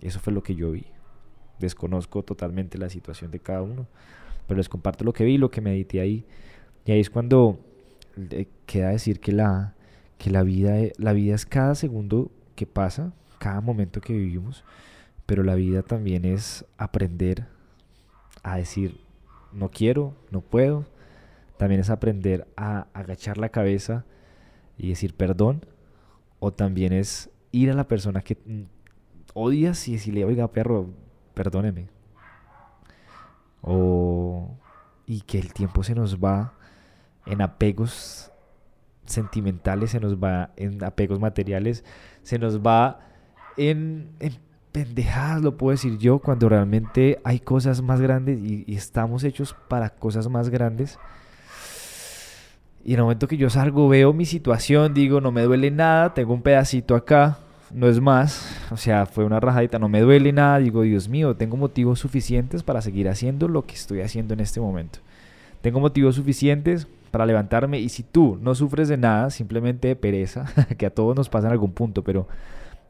Eso 0.00 0.20
fue 0.20 0.32
lo 0.32 0.44
que 0.44 0.54
yo 0.54 0.70
vi. 0.70 0.84
Desconozco 1.58 2.22
totalmente 2.22 2.78
la 2.78 2.88
situación 2.88 3.32
de 3.32 3.40
cada 3.40 3.62
uno, 3.62 3.88
pero 4.46 4.58
les 4.58 4.68
comparto 4.68 5.02
lo 5.02 5.12
que 5.12 5.24
vi, 5.24 5.36
lo 5.36 5.50
que 5.50 5.60
medité 5.60 6.00
ahí. 6.00 6.24
Y 6.84 6.92
ahí 6.92 7.00
es 7.00 7.10
cuando 7.10 7.58
eh, 8.30 8.46
queda 8.66 8.90
decir 8.90 9.18
que 9.18 9.32
la, 9.32 9.74
que 10.20 10.30
la 10.30 10.42
vida, 10.42 10.78
e, 10.78 10.92
la 10.98 11.14
vida 11.14 11.34
es 11.34 11.46
cada 11.46 11.74
segundo 11.74 12.30
que 12.54 12.66
pasa, 12.66 13.14
cada 13.38 13.62
momento 13.62 14.02
que 14.02 14.12
vivimos, 14.12 14.64
pero 15.24 15.42
la 15.42 15.54
vida 15.54 15.82
también 15.82 16.26
es 16.26 16.66
aprender 16.76 17.46
a 18.42 18.58
decir, 18.58 19.00
no 19.50 19.70
quiero, 19.70 20.14
no 20.30 20.42
puedo. 20.42 20.84
También 21.56 21.80
es 21.80 21.88
aprender 21.88 22.46
a 22.54 22.86
agachar 22.92 23.38
la 23.38 23.48
cabeza 23.48 24.04
y 24.76 24.90
decir 24.90 25.14
perdón. 25.14 25.64
O 26.38 26.52
también 26.52 26.92
es 26.92 27.30
ir 27.50 27.70
a 27.70 27.74
la 27.74 27.88
persona 27.88 28.20
que 28.20 28.36
odias 29.32 29.88
y 29.88 29.92
decirle, 29.92 30.26
oiga, 30.26 30.52
perro, 30.52 30.90
perdóneme. 31.32 31.88
O, 33.62 34.54
y 35.06 35.22
que 35.22 35.38
el 35.38 35.54
tiempo 35.54 35.82
se 35.82 35.94
nos 35.94 36.18
va 36.18 36.52
en 37.24 37.40
apegos 37.40 38.29
sentimentales, 39.10 39.90
se 39.90 40.00
nos 40.00 40.16
va 40.16 40.52
en 40.56 40.82
apegos 40.84 41.20
materiales, 41.20 41.84
se 42.22 42.38
nos 42.38 42.60
va 42.60 43.00
en, 43.56 44.10
en 44.20 44.34
pendejadas, 44.72 45.42
lo 45.42 45.56
puedo 45.56 45.72
decir 45.72 45.98
yo, 45.98 46.18
cuando 46.18 46.48
realmente 46.48 47.20
hay 47.24 47.40
cosas 47.40 47.82
más 47.82 48.00
grandes 48.00 48.40
y, 48.40 48.64
estamos 48.74 49.24
hechos 49.24 49.54
para 49.68 49.90
cosas 49.90 50.28
más 50.28 50.48
grandes. 50.48 50.98
Y 52.84 52.94
en 52.94 52.98
el 52.98 53.02
momento 53.02 53.28
que 53.28 53.36
yo 53.36 53.50
salgo, 53.50 53.88
veo 53.88 54.12
mi 54.12 54.24
situación, 54.24 54.94
digo, 54.94 55.20
no 55.20 55.32
me 55.32 55.42
duele 55.42 55.70
nada, 55.70 56.14
tengo 56.14 56.32
un 56.32 56.42
pedacito 56.42 56.94
acá, 56.94 57.38
no 57.72 57.88
es 57.88 58.00
más, 58.00 58.56
o 58.70 58.76
sea, 58.76 59.06
fue 59.06 59.24
una 59.24 59.38
rajadita, 59.38 59.78
no 59.78 59.88
me 59.88 60.00
duele 60.00 60.32
nada, 60.32 60.58
digo, 60.58 60.82
Dios 60.82 61.08
mío, 61.08 61.36
tengo 61.36 61.56
motivos 61.56 61.98
suficientes 61.98 62.62
para 62.62 62.80
seguir 62.80 63.08
haciendo 63.08 63.48
lo 63.48 63.66
que 63.66 63.74
estoy 63.74 64.00
haciendo 64.00 64.34
en 64.34 64.40
este 64.40 64.60
momento. 64.60 65.00
Tengo 65.60 65.78
motivos 65.78 66.14
suficientes 66.14 66.88
para 67.10 67.26
levantarme 67.26 67.80
y 67.80 67.88
si 67.88 68.02
tú 68.02 68.38
no 68.40 68.54
sufres 68.54 68.88
de 68.88 68.96
nada, 68.96 69.30
simplemente 69.30 69.88
de 69.88 69.96
pereza, 69.96 70.46
que 70.78 70.86
a 70.86 70.90
todos 70.90 71.16
nos 71.16 71.28
pasa 71.28 71.48
en 71.48 71.52
algún 71.52 71.72
punto, 71.72 72.04
pero 72.04 72.28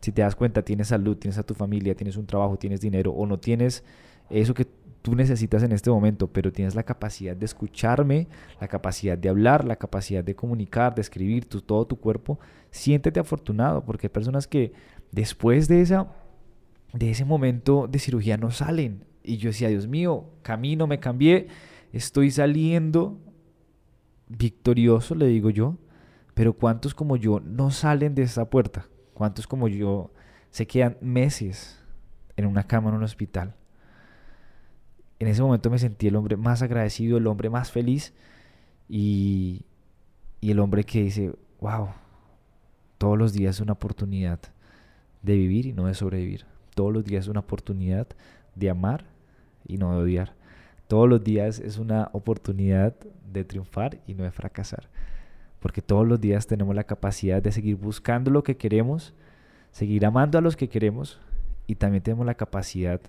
si 0.00 0.12
te 0.12 0.22
das 0.22 0.34
cuenta, 0.34 0.62
tienes 0.62 0.88
salud, 0.88 1.16
tienes 1.16 1.38
a 1.38 1.42
tu 1.42 1.54
familia, 1.54 1.94
tienes 1.94 2.16
un 2.16 2.26
trabajo, 2.26 2.56
tienes 2.56 2.80
dinero 2.80 3.12
o 3.12 3.26
no 3.26 3.38
tienes 3.38 3.84
eso 4.30 4.54
que 4.54 4.66
tú 5.02 5.14
necesitas 5.14 5.62
en 5.62 5.72
este 5.72 5.90
momento, 5.90 6.26
pero 6.28 6.52
tienes 6.52 6.74
la 6.74 6.82
capacidad 6.82 7.34
de 7.34 7.46
escucharme, 7.46 8.28
la 8.60 8.68
capacidad 8.68 9.16
de 9.16 9.28
hablar, 9.28 9.64
la 9.64 9.76
capacidad 9.76 10.22
de 10.22 10.34
comunicar, 10.34 10.94
de 10.94 11.00
escribir 11.00 11.46
todo 11.46 11.86
tu 11.86 11.96
cuerpo, 11.96 12.38
siéntete 12.70 13.20
afortunado, 13.20 13.84
porque 13.84 14.06
hay 14.06 14.10
personas 14.10 14.46
que 14.46 14.72
después 15.10 15.68
de, 15.68 15.80
esa, 15.80 16.08
de 16.92 17.10
ese 17.10 17.24
momento 17.24 17.88
de 17.90 17.98
cirugía 17.98 18.36
no 18.36 18.50
salen. 18.50 19.04
Y 19.22 19.38
yo 19.38 19.50
decía, 19.50 19.68
Dios 19.68 19.86
mío, 19.86 20.26
camino, 20.42 20.86
me 20.86 21.00
cambié, 21.00 21.48
estoy 21.92 22.30
saliendo 22.30 23.18
victorioso, 24.30 25.14
le 25.14 25.26
digo 25.26 25.50
yo, 25.50 25.76
pero 26.34 26.54
¿cuántos 26.54 26.94
como 26.94 27.16
yo 27.16 27.40
no 27.40 27.70
salen 27.70 28.14
de 28.14 28.22
esa 28.22 28.48
puerta? 28.48 28.86
¿Cuántos 29.12 29.46
como 29.46 29.68
yo 29.68 30.12
se 30.50 30.66
quedan 30.66 30.96
meses 31.00 31.82
en 32.36 32.46
una 32.46 32.66
cama 32.66 32.88
en 32.90 32.96
un 32.96 33.02
hospital? 33.02 33.54
En 35.18 35.28
ese 35.28 35.42
momento 35.42 35.68
me 35.68 35.78
sentí 35.78 36.06
el 36.06 36.16
hombre 36.16 36.36
más 36.36 36.62
agradecido, 36.62 37.18
el 37.18 37.26
hombre 37.26 37.50
más 37.50 37.70
feliz 37.70 38.14
y, 38.88 39.66
y 40.40 40.50
el 40.50 40.60
hombre 40.60 40.84
que 40.84 41.02
dice, 41.02 41.34
wow, 41.60 41.88
todos 42.96 43.18
los 43.18 43.32
días 43.32 43.56
es 43.56 43.60
una 43.60 43.74
oportunidad 43.74 44.40
de 45.22 45.34
vivir 45.34 45.66
y 45.66 45.72
no 45.72 45.86
de 45.86 45.94
sobrevivir. 45.94 46.46
Todos 46.74 46.92
los 46.92 47.04
días 47.04 47.24
es 47.24 47.28
una 47.28 47.40
oportunidad 47.40 48.06
de 48.54 48.70
amar 48.70 49.04
y 49.66 49.76
no 49.76 49.92
de 49.92 50.02
odiar. 50.02 50.39
Todos 50.90 51.08
los 51.08 51.22
días 51.22 51.60
es 51.60 51.78
una 51.78 52.10
oportunidad 52.12 52.96
de 53.32 53.44
triunfar 53.44 54.00
y 54.08 54.14
no 54.14 54.24
de 54.24 54.32
fracasar 54.32 54.90
porque 55.60 55.82
todos 55.82 56.08
los 56.08 56.20
días 56.20 56.46
tenemos 56.46 56.74
la 56.74 56.84
capacidad 56.84 57.40
de 57.40 57.52
seguir 57.52 57.76
buscando 57.76 58.30
lo 58.30 58.42
que 58.42 58.56
queremos, 58.56 59.14
seguir 59.70 60.04
amando 60.06 60.38
a 60.38 60.40
los 60.40 60.56
que 60.56 60.68
queremos 60.68 61.20
y 61.66 61.76
también 61.76 62.02
tenemos 62.02 62.26
la 62.26 62.34
capacidad 62.34 63.00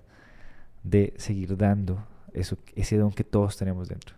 de 0.84 1.14
seguir 1.16 1.56
dando 1.56 2.06
eso, 2.34 2.58
ese 2.76 2.98
don 2.98 3.10
que 3.10 3.24
todos 3.24 3.56
tenemos 3.56 3.88
dentro. 3.88 4.14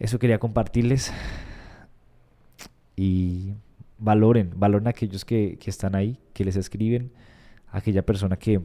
Eso 0.00 0.18
quería 0.18 0.40
compartirles 0.40 1.12
y 2.96 3.54
valoren, 3.98 4.52
valoren 4.56 4.88
a 4.88 4.90
aquellos 4.90 5.24
que, 5.24 5.56
están 5.64 5.94
ahí, 5.94 6.18
que 6.32 6.44
les 6.44 6.56
escriben, 6.56 7.12
a 7.70 7.78
aquella 7.78 8.04
persona 8.04 8.36
que, 8.36 8.60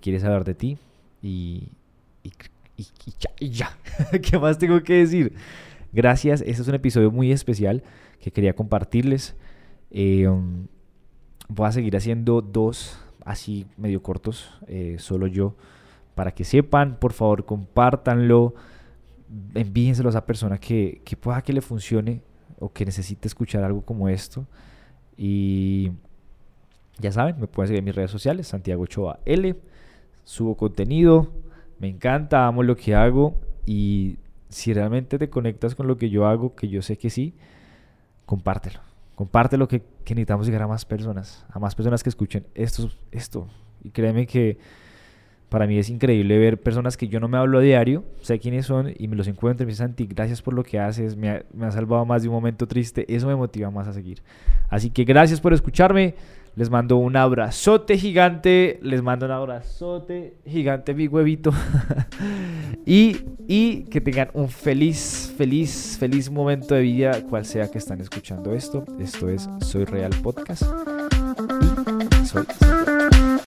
quiere 0.00 0.18
saber 0.18 0.44
de 0.44 0.54
ti 0.54 0.78
y, 1.22 1.68
y, 2.24 2.32
ya, 2.76 3.30
y 3.38 3.50
ya. 3.50 3.78
¿Qué 4.22 4.38
más 4.38 4.58
tengo 4.58 4.82
que 4.82 4.94
decir? 4.94 5.34
Gracias, 5.92 6.40
este 6.40 6.62
es 6.62 6.68
un 6.68 6.74
episodio 6.74 7.10
muy 7.10 7.30
especial 7.30 7.82
que 8.20 8.32
quería 8.32 8.54
compartirles. 8.54 9.36
Eh, 9.90 10.26
um, 10.26 10.66
voy 11.48 11.68
a 11.68 11.72
seguir 11.72 11.96
haciendo 11.96 12.42
dos 12.42 12.98
así 13.24 13.66
medio 13.76 14.02
cortos, 14.02 14.50
eh, 14.66 14.96
solo 14.98 15.26
yo, 15.26 15.54
para 16.14 16.32
que 16.32 16.44
sepan, 16.44 16.98
por 16.98 17.12
favor, 17.12 17.44
compártanlo, 17.44 18.54
envíenselo 19.54 20.08
a 20.08 20.10
esa 20.10 20.26
persona 20.26 20.58
que, 20.58 21.00
que 21.04 21.16
pueda 21.16 21.42
que 21.42 21.52
le 21.52 21.60
funcione 21.60 22.22
o 22.58 22.72
que 22.72 22.84
necesite 22.84 23.28
escuchar 23.28 23.64
algo 23.64 23.82
como 23.82 24.08
esto. 24.08 24.46
Y 25.16 25.92
ya 26.98 27.12
saben, 27.12 27.38
me 27.40 27.46
pueden 27.46 27.68
seguir 27.68 27.78
en 27.78 27.84
mis 27.84 27.94
redes 27.94 28.10
sociales, 28.10 28.48
Santiago 28.48 28.82
Ochoa 28.82 29.20
L. 29.24 29.56
Subo 30.24 30.56
contenido, 30.56 31.30
me 31.84 31.90
encanta, 31.90 32.46
amo 32.46 32.62
lo 32.62 32.76
que 32.76 32.94
hago 32.94 33.38
y 33.66 34.16
si 34.48 34.72
realmente 34.72 35.18
te 35.18 35.28
conectas 35.28 35.74
con 35.74 35.86
lo 35.86 35.98
que 35.98 36.08
yo 36.08 36.26
hago, 36.26 36.54
que 36.54 36.66
yo 36.68 36.80
sé 36.80 36.96
que 36.96 37.10
sí, 37.10 37.34
compártelo. 38.24 38.80
Compártelo 39.14 39.68
que, 39.68 39.82
que 40.02 40.14
necesitamos 40.14 40.46
llegar 40.46 40.62
a 40.62 40.66
más 40.66 40.86
personas, 40.86 41.44
a 41.50 41.58
más 41.58 41.74
personas 41.74 42.02
que 42.02 42.08
escuchen 42.08 42.46
esto, 42.54 42.90
esto. 43.12 43.48
Y 43.82 43.90
créeme 43.90 44.26
que 44.26 44.56
para 45.50 45.66
mí 45.66 45.76
es 45.76 45.90
increíble 45.90 46.38
ver 46.38 46.58
personas 46.58 46.96
que 46.96 47.06
yo 47.06 47.20
no 47.20 47.28
me 47.28 47.36
hablo 47.36 47.58
a 47.58 47.60
diario, 47.60 48.02
sé 48.22 48.38
quiénes 48.38 48.64
son 48.64 48.94
y 48.98 49.06
me 49.06 49.14
los 49.14 49.28
encuentro 49.28 49.64
y 49.64 49.66
me 49.66 49.72
dicen, 49.72 49.88
Santi, 49.88 50.06
gracias 50.06 50.40
por 50.40 50.54
lo 50.54 50.64
que 50.64 50.80
haces, 50.80 51.18
me 51.18 51.28
ha, 51.28 51.44
me 51.52 51.66
ha 51.66 51.70
salvado 51.70 52.06
más 52.06 52.22
de 52.22 52.28
un 52.30 52.34
momento 52.34 52.66
triste, 52.66 53.04
eso 53.14 53.26
me 53.26 53.36
motiva 53.36 53.70
más 53.70 53.88
a 53.88 53.92
seguir. 53.92 54.22
Así 54.70 54.88
que 54.88 55.04
gracias 55.04 55.38
por 55.38 55.52
escucharme. 55.52 56.14
Les 56.56 56.70
mando 56.70 56.98
un 56.98 57.16
abrazote 57.16 57.98
gigante. 57.98 58.78
Les 58.82 59.02
mando 59.02 59.26
un 59.26 59.32
abrazote 59.32 60.38
gigante, 60.46 60.94
mi 60.94 61.08
huevito. 61.08 61.50
y, 62.86 63.16
y 63.48 63.84
que 63.84 64.00
tengan 64.00 64.30
un 64.34 64.48
feliz, 64.48 65.32
feliz, 65.36 65.96
feliz 65.98 66.30
momento 66.30 66.74
de 66.74 66.82
vida, 66.82 67.22
cual 67.28 67.44
sea 67.44 67.70
que 67.70 67.78
están 67.78 68.00
escuchando 68.00 68.54
esto. 68.54 68.84
Esto 69.00 69.28
es 69.28 69.48
Soy 69.60 69.84
Real 69.84 70.12
Podcast. 70.22 70.62
Y 72.22 72.26
soy 72.26 72.46